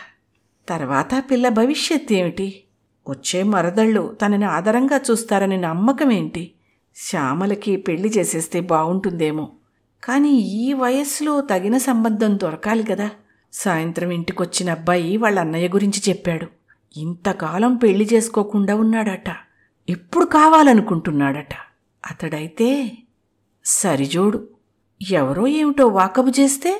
తర్వాత 0.69 1.23
పిల్ల 1.31 1.49
భవిష్యత్ 1.49 2.13
ఏమిటి? 2.13 2.63
వచ్చే 3.09 3.43
మరదళ్ళు 3.43 4.17
తనని 4.21 4.45
ఆదరంగా 4.45 5.01
చూస్తారని 5.11 5.57
నమ్మకం 5.57 6.11
ఏంటి? 6.11 6.51
శ్యామలకి 6.95 7.75
పెళ్ళి 7.75 8.09
చేసేస్తే 8.09 8.59
బాగుంటుందేమో 8.59 9.49
కానీ 10.03 10.29
ఈ 10.29 10.73
వయస్సులో 10.73 11.41
తగిన 11.41 11.77
సంబంధం 11.77 12.39
దొరకాలి 12.39 12.83
కదా. 12.83 13.09
సాయంత్రం 13.53 14.11
ఇంటికొచ్చిన 14.11 14.71
అబ్బాయి 14.71 15.17
వాళ్ళ 15.17 15.39
అన్నయ్య 15.39 15.67
గురించి 15.67 16.01
చెప్పాడు. 16.09 16.47
ఇంతకాలం 16.97 17.75
పెళ్ళి 17.75 18.09
చేసుకోకుండా 18.13 18.75
ఉన్నాడట. 18.75 19.35
ఎప్పుడు 19.89 20.25
కావాలనుకుంటున్నాడట. 20.25 21.53
అతడైతే 22.05 22.97
సరిజోడు. 23.65 24.47
ఎవరో 25.01 25.47
ఏమిటో 25.47 25.87
వాకబు 25.87 26.31
చేస్తే 26.39 26.71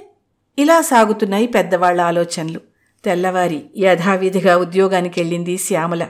ఇలా 0.58 0.82
సాగుతున్నాయి 0.82 1.48
పెద్దవాళ్ళ 1.48 2.02
ఆలోచనలు. 2.02 2.62
తెల్లవారి 3.06 3.70
యథావిధిగా 3.78 4.58
ఉద్యోగానికి 4.58 5.20
వెళ్ళింది 5.20 5.58
శ్యామల. 5.58 6.08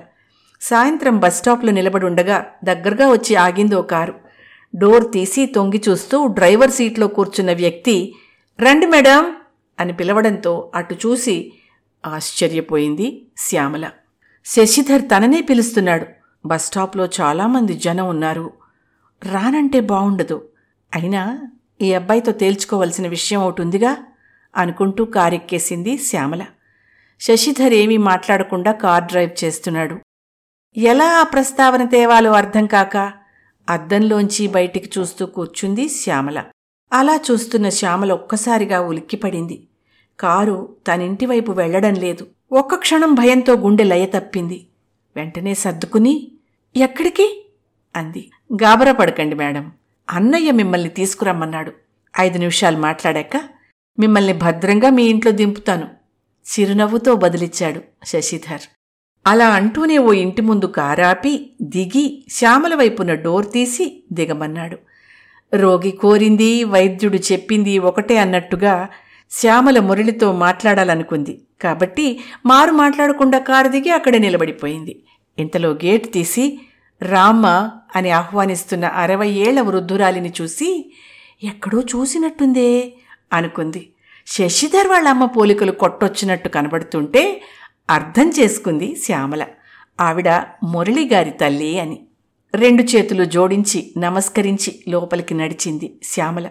సాయంత్రం 0.62 1.20
బస్టాప్లో 1.20 1.72
నిలబడుండగా 1.72 2.46
దగ్గరగా 2.64 3.10
వచ్చి 3.10 3.36
ఆగింది 3.36 3.76
ఓ 3.76 3.82
కారు. 3.82 4.14
డోర్ 4.76 5.12
తీసి 5.12 5.46
తొంగి 5.46 5.82
చూస్తూ 5.90 6.28
డ్రైవర్ 6.28 6.72
సీట్లో 6.72 7.08
కూర్చున్న 7.08 7.54
వ్యక్తి 7.54 8.16
రండి 8.60 8.86
మేడం 8.86 9.36
అని 9.80 9.94
పిలవడంతో 9.94 10.72
అటు 10.76 10.96
చూసి 10.96 11.54
ఆశ్చర్యపోయింది 12.06 13.28
శ్యామల. 13.38 13.90
శశిధర్ 14.46 15.02
తననే 15.02 15.42
పిలుస్తున్నాడు. 15.42 16.06
బస్టాప్లో 16.46 17.10
చాలామంది 17.22 17.74
జనం 17.74 18.08
ఉన్నారు. 18.10 18.54
రానంటే 19.26 19.80
బావుండదు. 19.80 20.50
అయినా 20.96 21.24
ఈ 21.82 21.94
అబ్బాయితో 21.94 22.32
తేల్చుకోవలసిన 22.32 23.08
విషయం 23.08 23.42
ఒకటుందిగా 23.42 23.98
అనుకుంటూ 24.56 25.06
కారెక్కేసింది 25.06 25.98
శ్యామల. 25.98 26.46
శశిధర్ 27.20 27.74
ఏమీ 27.74 27.98
మాట్లాడకుండా 27.98 28.72
కార్ 28.72 29.04
డ్రైవ్ 29.04 29.44
చేస్తున్నాడు. 29.44 29.98
ఎలా 30.78 31.20
ఆ 31.20 31.24
ప్రస్తావన 31.24 31.86
తేవాలో 31.86 32.32
అర్థం 32.32 32.66
కాక 32.66 32.98
అద్దంలోంచి 33.70 34.48
బయటికి 34.48 35.00
చూస్తూ 35.00 35.26
కూర్చుంది 35.26 35.90
శ్యామల. 35.90 36.44
అలా 36.94 37.20
చూస్తున్న 37.32 37.70
శ్యామల 37.70 38.12
ఒక్కసారిగా 38.12 38.82
ఉలిక్కిపడింది. 38.82 39.68
కారు 40.20 40.76
తనింటి 40.88 41.26
వైపు 41.26 41.52
వెళ్ళడం 41.52 41.94
లేదు. 41.94 42.28
ఒక్క 42.52 42.76
క్షణం 42.76 43.14
భయంతో 43.14 43.54
గుండె 43.54 43.84
లయ 43.84 44.06
తప్పింది. 44.06 44.68
వెంటనే 45.16 45.54
సర్దుకుని 45.54 46.32
ఎక్కడికి? 46.78 47.46
అంది. 47.96 48.32
గాబరా 48.64 48.92
పడకండి 48.92 49.36
మేడం. 49.36 49.72
అన్నయ్య 50.10 50.52
మిమ్మల్ని 50.52 50.90
తీసుకురమ్మన్నాడు. 50.90 51.72
ఐదు 52.20 52.38
నిమిషాలు 52.38 52.78
మాట్లాడాక 52.78 53.42
మిమ్మల్ని 54.00 54.34
భద్రంగా 54.34 54.90
మీ 54.90 55.04
ఇంట్లో 55.04 55.32
దింపుతాను 55.32 55.88
చిరునవ్వుతో 56.48 57.16
బదిలిచ్చాడు 57.16 57.82
శశిధర్. 58.06 58.62
అలా 59.28 59.50
అంటూనే 59.50 59.98
ఓ 59.98 60.14
ఇంటి 60.14 60.42
ముందు 60.42 60.66
కారాపి 60.66 61.50
దిగి 61.62 62.24
శ్యామల 62.30 62.76
వైపున 62.76 63.14
డోర్ 63.14 63.52
తీసి 63.52 64.04
దిగమన్నాడు. 64.12 64.78
రోగి 65.54 65.92
కోరింది 65.92 66.64
వైద్యుడు 66.64 67.18
చెప్పింది 67.18 67.80
ఒకటే 67.80 68.18
అన్నట్టుగా 68.18 68.88
శ్యామల 69.32 69.80
మురళితో 69.80 70.32
మాట్లాడాలనుకుంది. 70.32 71.42
కాబట్టి 71.62 72.20
మారు 72.46 72.72
మాట్లాడకుండా 72.72 73.40
కారు 73.40 73.68
దిగి 73.68 73.92
అక్కడే 73.92 74.20
నిలబడిపోయింది. 74.20 75.04
ఇంతలో 75.40 75.70
గేట్ 75.70 76.14
తీసి 76.14 76.60
రామ్మ 77.02 77.72
అని 77.96 78.12
ఆహ్వానిస్తున్న 78.12 78.86
అరవై 78.86 79.30
ఏళ్ళ 79.30 79.62
వృద్ధురాలిని 79.62 80.34
చూసి 80.42 80.94
ఎక్కడో 81.44 81.82
చూసినట్టుందే 81.82 82.94
అనుకుంది. 83.34 83.90
శశిధర్ 84.28 84.88
వాళ్ళ 84.88 85.08
అమ్మ 85.08 85.26
పోలికలు 85.26 85.72
కొట్టొచ్చినట్టు 85.72 86.50
కనబడుతుంటే 86.50 87.42
అర్థం 87.90 88.30
చేసుకుంది 88.30 88.96
శ్యామల. 88.96 89.46
ఆవిడ 90.02 90.30
మురళిగారి 90.64 91.32
తల్లి 91.32 91.80
అని. 91.80 92.08
రెండు 92.56 92.84
చేతులు 92.84 93.24
జోడించి 93.24 93.94
నమస్కరించి 93.98 94.80
లోపలికి 94.90 95.34
నడిచింది 95.34 96.00
శ్యామల. 96.04 96.50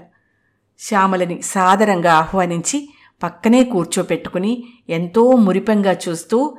శ్యామలని 0.79 1.43
సాదరంగా 1.43 2.15
ఆహ్వానించి 2.15 2.89
పక్కనే 3.23 3.65
కూర్చోపెట్టుకుని 3.65 4.65
ఎంతో 4.89 5.33
మురిపంగా 5.33 5.97
చూస్తూ 6.09 6.57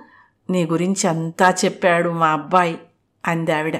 నీ 0.49 0.65
గురించి 0.65 1.07
అంతా 1.09 1.55
చెప్పాడు 1.65 2.09
మా 2.09 2.27
అబ్బాయి. 2.27 2.77
అందావిడ. 3.27 3.77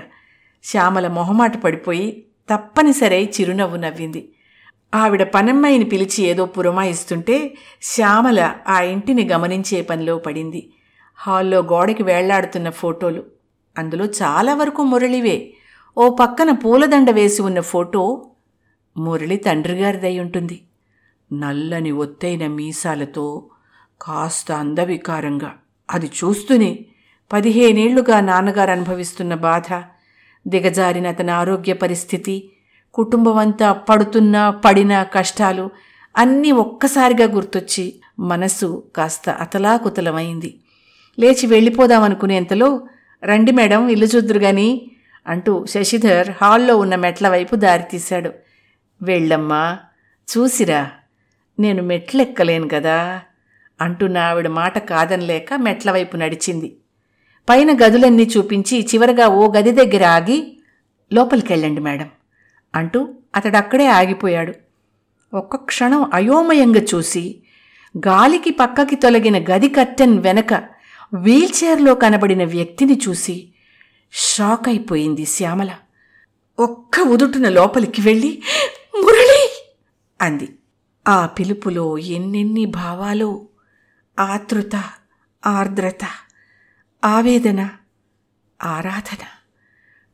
శ్యామల 0.64 1.08
మొహమాట 1.08 1.62
పడిపోయి 1.62 2.26
తప్పనిసరై 2.50 3.26
చిరునవ్వు 3.26 3.78
నవ్వింది. 3.78 4.32
ఆవిడ 4.96 5.24
పనమ్మాయిని 5.24 5.86
పిలిచి 5.86 6.24
ఏదో 6.24 6.46
పురమాయిస్తుంటే 6.46 7.56
శ్యామల 7.82 8.56
ఆ 8.68 8.82
ఇంటిని 8.82 9.28
గమనించే 9.28 9.82
పనిలో 9.82 10.18
పడింది. 10.18 10.74
హాల్లో 11.16 11.60
గోడకి 11.60 12.04
వేళ్ళాడుతున్న 12.04 12.70
ఫోటోలు. 12.70 13.24
అందులో 13.78 14.06
చాలా 14.06 14.54
వరకు 14.54 14.84
మురళివే. 14.84 15.54
ఓ 15.98 16.16
పక్కన 16.16 16.52
పూలదండ 16.52 17.10
వేసి 17.10 17.42
ఉన్న 17.42 17.60
ఫోటో 17.60 18.32
మురళి 18.98 19.38
తండ్రిగారిదై 19.38 20.20
ఉంటుంది 20.20 20.62
నల్లని 21.34 21.92
ఒత్తైన 21.92 22.48
మీసాలతో 22.48 23.46
కాస్త 24.02 24.52
అందవికారంగా. 24.52 25.54
అది 25.92 26.06
చూస్తూనే 26.06 26.86
పదిహేనేళ్ళుగా 27.32 28.20
నాన్నగారు 28.20 28.72
అనుభవిస్తున్న 28.72 29.34
బాధ 29.34 29.82
దిగజారిన 30.48 31.08
అతని 31.08 31.32
ఆరోగ్య 31.32 31.74
పరిస్థితి 31.74 32.50
కుటుంబమంతా 32.94 33.72
పడుతున్న 33.72 34.50
పడిన 34.50 35.04
కష్టాలు 35.04 35.70
అన్నీ 36.18 36.52
ఒక్కసారిగా 36.52 37.36
గుర్తొచ్చి 37.36 37.96
మనసు 38.20 38.84
కాస్త 38.96 39.30
అతలాకుతలమైంది. 39.30 40.60
లేచి 41.20 41.48
వెళ్ళిపోదామనుకునేంతలో 41.48 42.88
రండి 43.24 43.52
మేడం 43.52 43.90
ఇల్లు 43.90 44.06
చూద్దురుగాని 44.06 44.92
అంటూ 45.28 45.66
శశిధర్ 45.66 46.30
హాల్లో 46.42 46.78
ఉన్న 46.78 46.96
మెట్ల 46.96 47.30
వైపు 47.30 47.56
దారితీశాడు. 47.56 48.32
వెళ్ళమ్మా 49.02 49.78
చూసిరా 50.28 50.92
నేను 51.60 51.84
మెట్లెక్కలేను 51.84 52.68
కదా 52.68 53.22
అంటూ 53.82 54.14
ఆవిడ 54.18 54.48
మాట 54.48 54.78
కాదనలేక 54.78 55.54
మెట్ల 55.54 55.92
వైపు 55.92 56.18
నడిచింది. 56.18 56.78
పైన 57.48 57.78
గదులన్నీ 57.84 58.24
చూపించి 58.24 58.82
చివరగా 58.82 59.28
ఓ 59.28 59.52
గది 59.52 59.72
దగ్గర 59.72 60.06
ఆగి 60.08 60.38
లోపలికెళ్ళండి 61.12 61.82
మేడం 61.82 62.10
అంటూ 62.76 63.00
అతడక్కడే 63.36 63.88
ఆగిపోయాడు. 63.88 64.54
ఒక్క 65.34 65.56
క్షణం 65.56 66.12
అయోమయంగా 66.14 66.82
చూసి 66.82 67.24
గాలికి 67.96 68.52
పక్కకి 68.52 68.96
తొలగిన 68.96 69.38
గది 69.52 69.70
కట్టెన్ 69.70 70.20
వెనక 70.20 70.54
వీల్చైర్లో 71.14 71.96
కనబడిన 71.96 72.44
వ్యక్తిని 72.46 73.00
చూసి 73.08 73.36
షాక్ 74.14 74.68
అయిపోయింది 74.68 75.26
శ్యామల. 75.26 75.72
ఒక్క 76.60 77.00
ఉదుటున 77.08 77.50
లోపలికి 77.50 78.02
వెళ్ళి 78.02 78.32
మురళి! 79.04 79.42
అంది. 80.20 80.48
ఆ 81.06 81.26
పిలుపులో 81.26 81.98
ఎన్నెన్ని 81.98 82.66
భావాలు? 82.66 83.30
ఆతృత 84.18 84.76
ఆర్ద్రత. 85.46 86.04
ఆవేదన 87.06 87.70
ఆరాధన. 88.64 89.26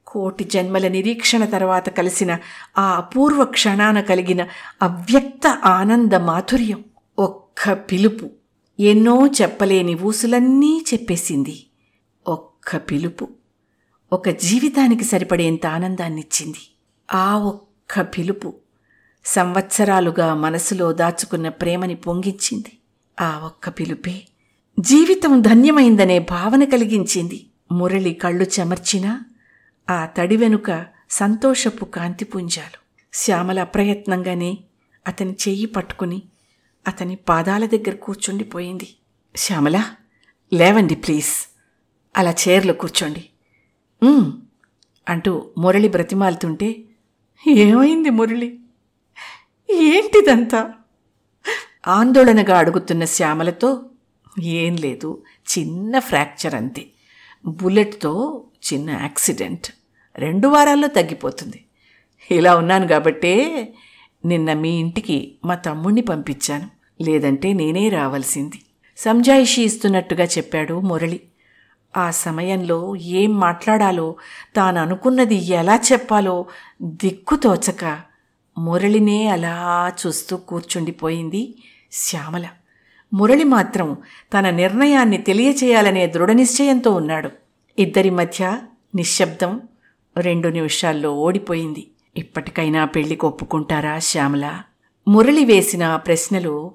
కోటి 0.07 0.43
జన్మల 0.43 0.87
నిరీక్షణ 0.87 1.45
తర్వాత 1.45 1.89
కలిసిన 1.89 2.37
ఆ 2.77 2.95
అపూర్వ 2.95 3.45
క్షణాన 3.45 4.01
కలిగిన 4.01 4.47
అవ్యక్త 4.81 5.47
ఆనంద 5.47 6.13
మాధుర్యం 6.13 6.83
ఒక్క 7.19 7.73
పిలుపు. 7.73 8.29
ఎన్నో 8.79 9.27
చెప్పలేని 9.27 9.95
ఊసులన్నీ 9.95 10.85
చెప్పేసింది. 10.93 11.67
ఒక్క 12.27 12.77
పిలుపు. 12.77 13.29
ఒక 14.13 14.29
జీవితానికి 14.29 15.03
సరిపడేంత 15.03 15.65
ఆనందాన్నిచ్చింది. 15.65 16.75
ఆ 17.13 17.37
ఒక్క 17.37 18.01
పిలుపు 18.01 18.53
సంవత్సరాలుగా 19.25 20.33
మనసులో 20.33 20.93
దాచుకున్న 20.93 21.49
ప్రేమని 21.49 21.95
పొంగించింది. 21.95 22.77
ఆ 23.21 23.41
ఒక్క 23.45 23.69
పిలుపే 23.69 24.21
జీవితం 24.79 25.41
ధన్యమైందనే 25.41 26.19
భావన 26.19 26.63
కలిగించింది. 26.63 27.45
మురళి 27.71 28.13
కళ్ళు 28.13 28.45
చెమర్చినా 28.59 29.21
ఆ 29.89 30.05
తడి 30.05 30.37
వెనుక 30.37 30.85
సంతోషపు 31.09 31.85
కాంతిపుంజాలు 31.85 32.77
శ్యామల 33.13 33.59
అప్రయత్నంగానే 33.59 34.57
అతని 35.07 35.31
చెయ్యి 35.31 35.65
పట్టుకుని 35.65 36.21
అతని 36.87 37.15
పాదాల 37.15 37.65
దగ్గర 37.65 37.95
కూర్చుండిపోయింది. 37.95 38.95
శ్యామల 39.35 39.85
లేవండి 40.53 40.95
ప్లీజ్. 40.95 41.49
అలా 42.17 42.33
చైర్లో 42.47 42.73
కూర్చోండి. 42.73 43.29
అంటూ 45.09 45.49
మురళి 45.57 45.87
బ్రతిమాలుతుంటే 45.87 46.75
ఏమైంది 47.47 48.09
మురళి? 48.09 48.59
ఏంటిదంతా? 49.71 50.71
ఆందోళనగా 51.87 52.57
అడుగుతున్న 52.57 53.05
శ్యామలతో 53.05 53.85
ఏం 54.41 54.75
లేదు. 54.75 55.23
చిన్న 55.57 55.99
ఫ్రాక్చర్ 55.99 56.55
అంతే. 56.55 56.85
బుల్లెట్తో 57.45 58.43
చిన్న 58.73 58.89
యాక్సిడెంట్. 58.89 59.67
రెండు 60.15 60.47
వారాల్లో 60.47 60.87
తగ్గిపోతుంది. 60.87 61.65
ఇలా 62.31 62.55
ఉన్నాను 62.55 62.87
కాబట్టే 62.87 63.67
నిన్న 64.25 64.53
మీ 64.53 64.69
ఇంటికి 64.69 65.35
మా 65.45 65.55
తమ్ముణ్ణి 65.55 66.01
పంపించాను. 66.01 66.69
లేదంటే 67.01 67.53
నేనే 67.53 67.89
రావాల్సింది. 67.89 68.61
సంజాయిషి 68.97 69.63
ఇస్తున్నట్టుగా 69.63 70.23
చెప్పాడు 70.23 70.79
మురళి. 70.79 71.21
ఆ 71.97 72.11
సమయంలో 72.11 72.95
ఏం 72.95 73.39
మాట్లాడాలో 73.39 74.15
తాను 74.55 74.81
అనుకున్నది 74.81 75.35
ఎలా 75.35 75.79
చెప్పాలో 75.91 76.45
దిక్కుతోచక 76.81 77.99
మురళినే 78.57 79.27
అలా 79.27 79.91
చూస్తూ 80.05 80.37
కూర్చుండిపోయింది 80.37 81.55
శ్యామల. 81.91 82.47
మురళి 83.13 83.43
మాత్రం 83.43 83.97
తన 84.33 84.49
నిర్ణయాన్ని 84.49 85.17
తెలియచేయాలనే 85.17 86.07
దృఢనిశ్చయంతో 86.07 86.91
ఉన్నాడు. 86.91 87.29
ఇద్దరి 87.79 88.09
మధ్య 88.09 88.59
నిశ్శబ్దం 88.95 89.61
రెండు 90.17 90.47
నిమిషాల్లో 90.47 91.11
ఓడిపోయింది. 91.11 91.87
ఇప్పటికైనా 92.17 92.85
పెళ్ళి 92.85 93.19
ఒప్పుకుంటారా 93.23 93.99
శ్యామల? 93.99 94.61
మురళి 95.07 95.45
వేసిన 95.45 95.95
ప్రశ్నలు 95.95 95.95
ప్రశ్నలో 95.95 96.71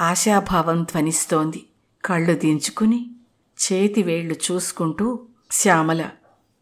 ఆశాభావం 0.00 0.82
ధ్వనిస్తోంది. 0.82 1.66
కళ్ళు 2.04 2.34
దించుకుని 2.34 3.10
చేతివేళ్ళు 3.58 4.34
చూసుకుంటూ 4.50 5.20
శ్యామల 5.50 6.04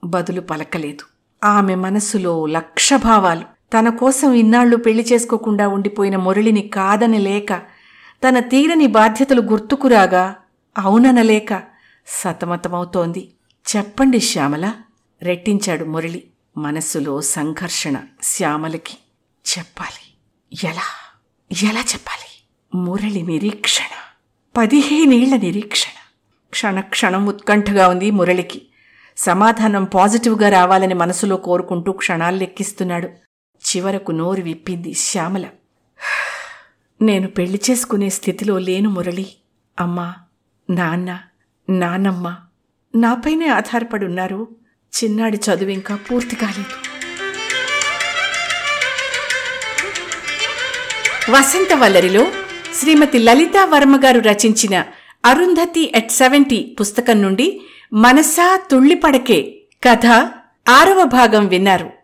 బదులు 0.05 0.41
పలకలేదు. 0.41 1.05
ఆమె 1.47 1.75
మనసులో 1.75 2.47
లక్షభావాలు. 2.47 3.43
తన 3.79 3.89
కోసం 3.89 4.33
ఇన్నాళ్ళు 4.33 4.77
పెళ్ళి 4.77 5.07
చేసుకోకుండా 5.13 5.69
ఉండిపోయిన 5.69 6.17
మురళిని 6.17 6.63
కాదని 6.63 7.19
లేక 7.19 7.74
తన 8.25 8.39
తీరని 8.39 8.87
బాధ్యతలు 8.87 9.43
గుర్తుకురాగా 9.43 10.37
అవుననలేక 10.79 11.63
సతమతమవుతోంది. 12.07 13.35
చెప్పండి 13.77 14.21
శ్యామల. 14.21 14.73
రెట్టించాడు 15.23 15.85
మురళి. 15.85 16.25
మనస్సులో 16.57 17.21
సంఘర్షణ 17.21 17.97
శ్యామలకి. 18.23 18.99
చెప్పాలి. 19.59 20.15
ఎలా? 20.71 20.83
ఎలా 21.69 21.81
చెప్పాలి? 21.81 22.47
మురళి 22.75 23.23
నిరీక్షణ. 23.23 24.23
పదిహేనేళ్ళ 24.57 25.37
నిరీక్షణ. 25.37 25.93
క్షణక్షణం 26.51 27.27
ఉత్కంఠగా 27.27 27.89
ఉంది 27.89 28.11
మురళికి. 28.11 28.63
సమాధానం 29.17 29.85
పాజిటివ్గా 29.85 30.49
రావాలని 30.49 30.95
మనసులో 30.95 31.37
కోరుకుంటూ 31.37 31.93
క్షణాలు 31.93 32.37
లెక్కిస్తున్నాడు. 32.37 33.09
చివరకు 33.57 34.13
నోరు 34.13 34.43
విప్పింది 34.43 34.95
శ్యామల. 34.95 35.47
నేను 37.03 37.29
పెళ్ళి 37.29 37.61
చేసుకునే 37.71 38.09
స్థితిలో 38.09 38.59
లేను 38.59 38.91
మురళి. 38.91 39.27
అమ్మా 39.81 40.15
నాన్న 40.71 41.19
నానమ్మ 41.71 42.37
నాపైనే 42.95 43.47
ఆధారపడి 43.47 44.05
ఉన్నారు. 44.05 44.49
చిన్నాడి 44.95 45.37
చదువు 45.37 45.71
ఇంకా 45.71 45.97
పూర్తి 45.97 46.37
కాలేదు. 46.37 46.95
వసంతవల్లరిలో 51.31 52.27
శ్రీమతి 52.75 53.19
లలితా 53.19 53.65
వర్మ 53.65 53.97
గారు 54.05 54.21
రచించిన 54.21 54.85
అరుంధతి 55.25 55.93
ఎట్ 55.95 56.11
సెవెంటీ 56.11 56.77
పుస్తకం 56.81 57.23
నుండి 57.23 57.61
మనసా 57.93 58.61
తుళ్ళిపడకే 58.71 59.63
కథ 59.89 60.07
ఆరవ 60.69 61.05
భాగం 61.05 61.47
విన్నారు. 61.47 62.04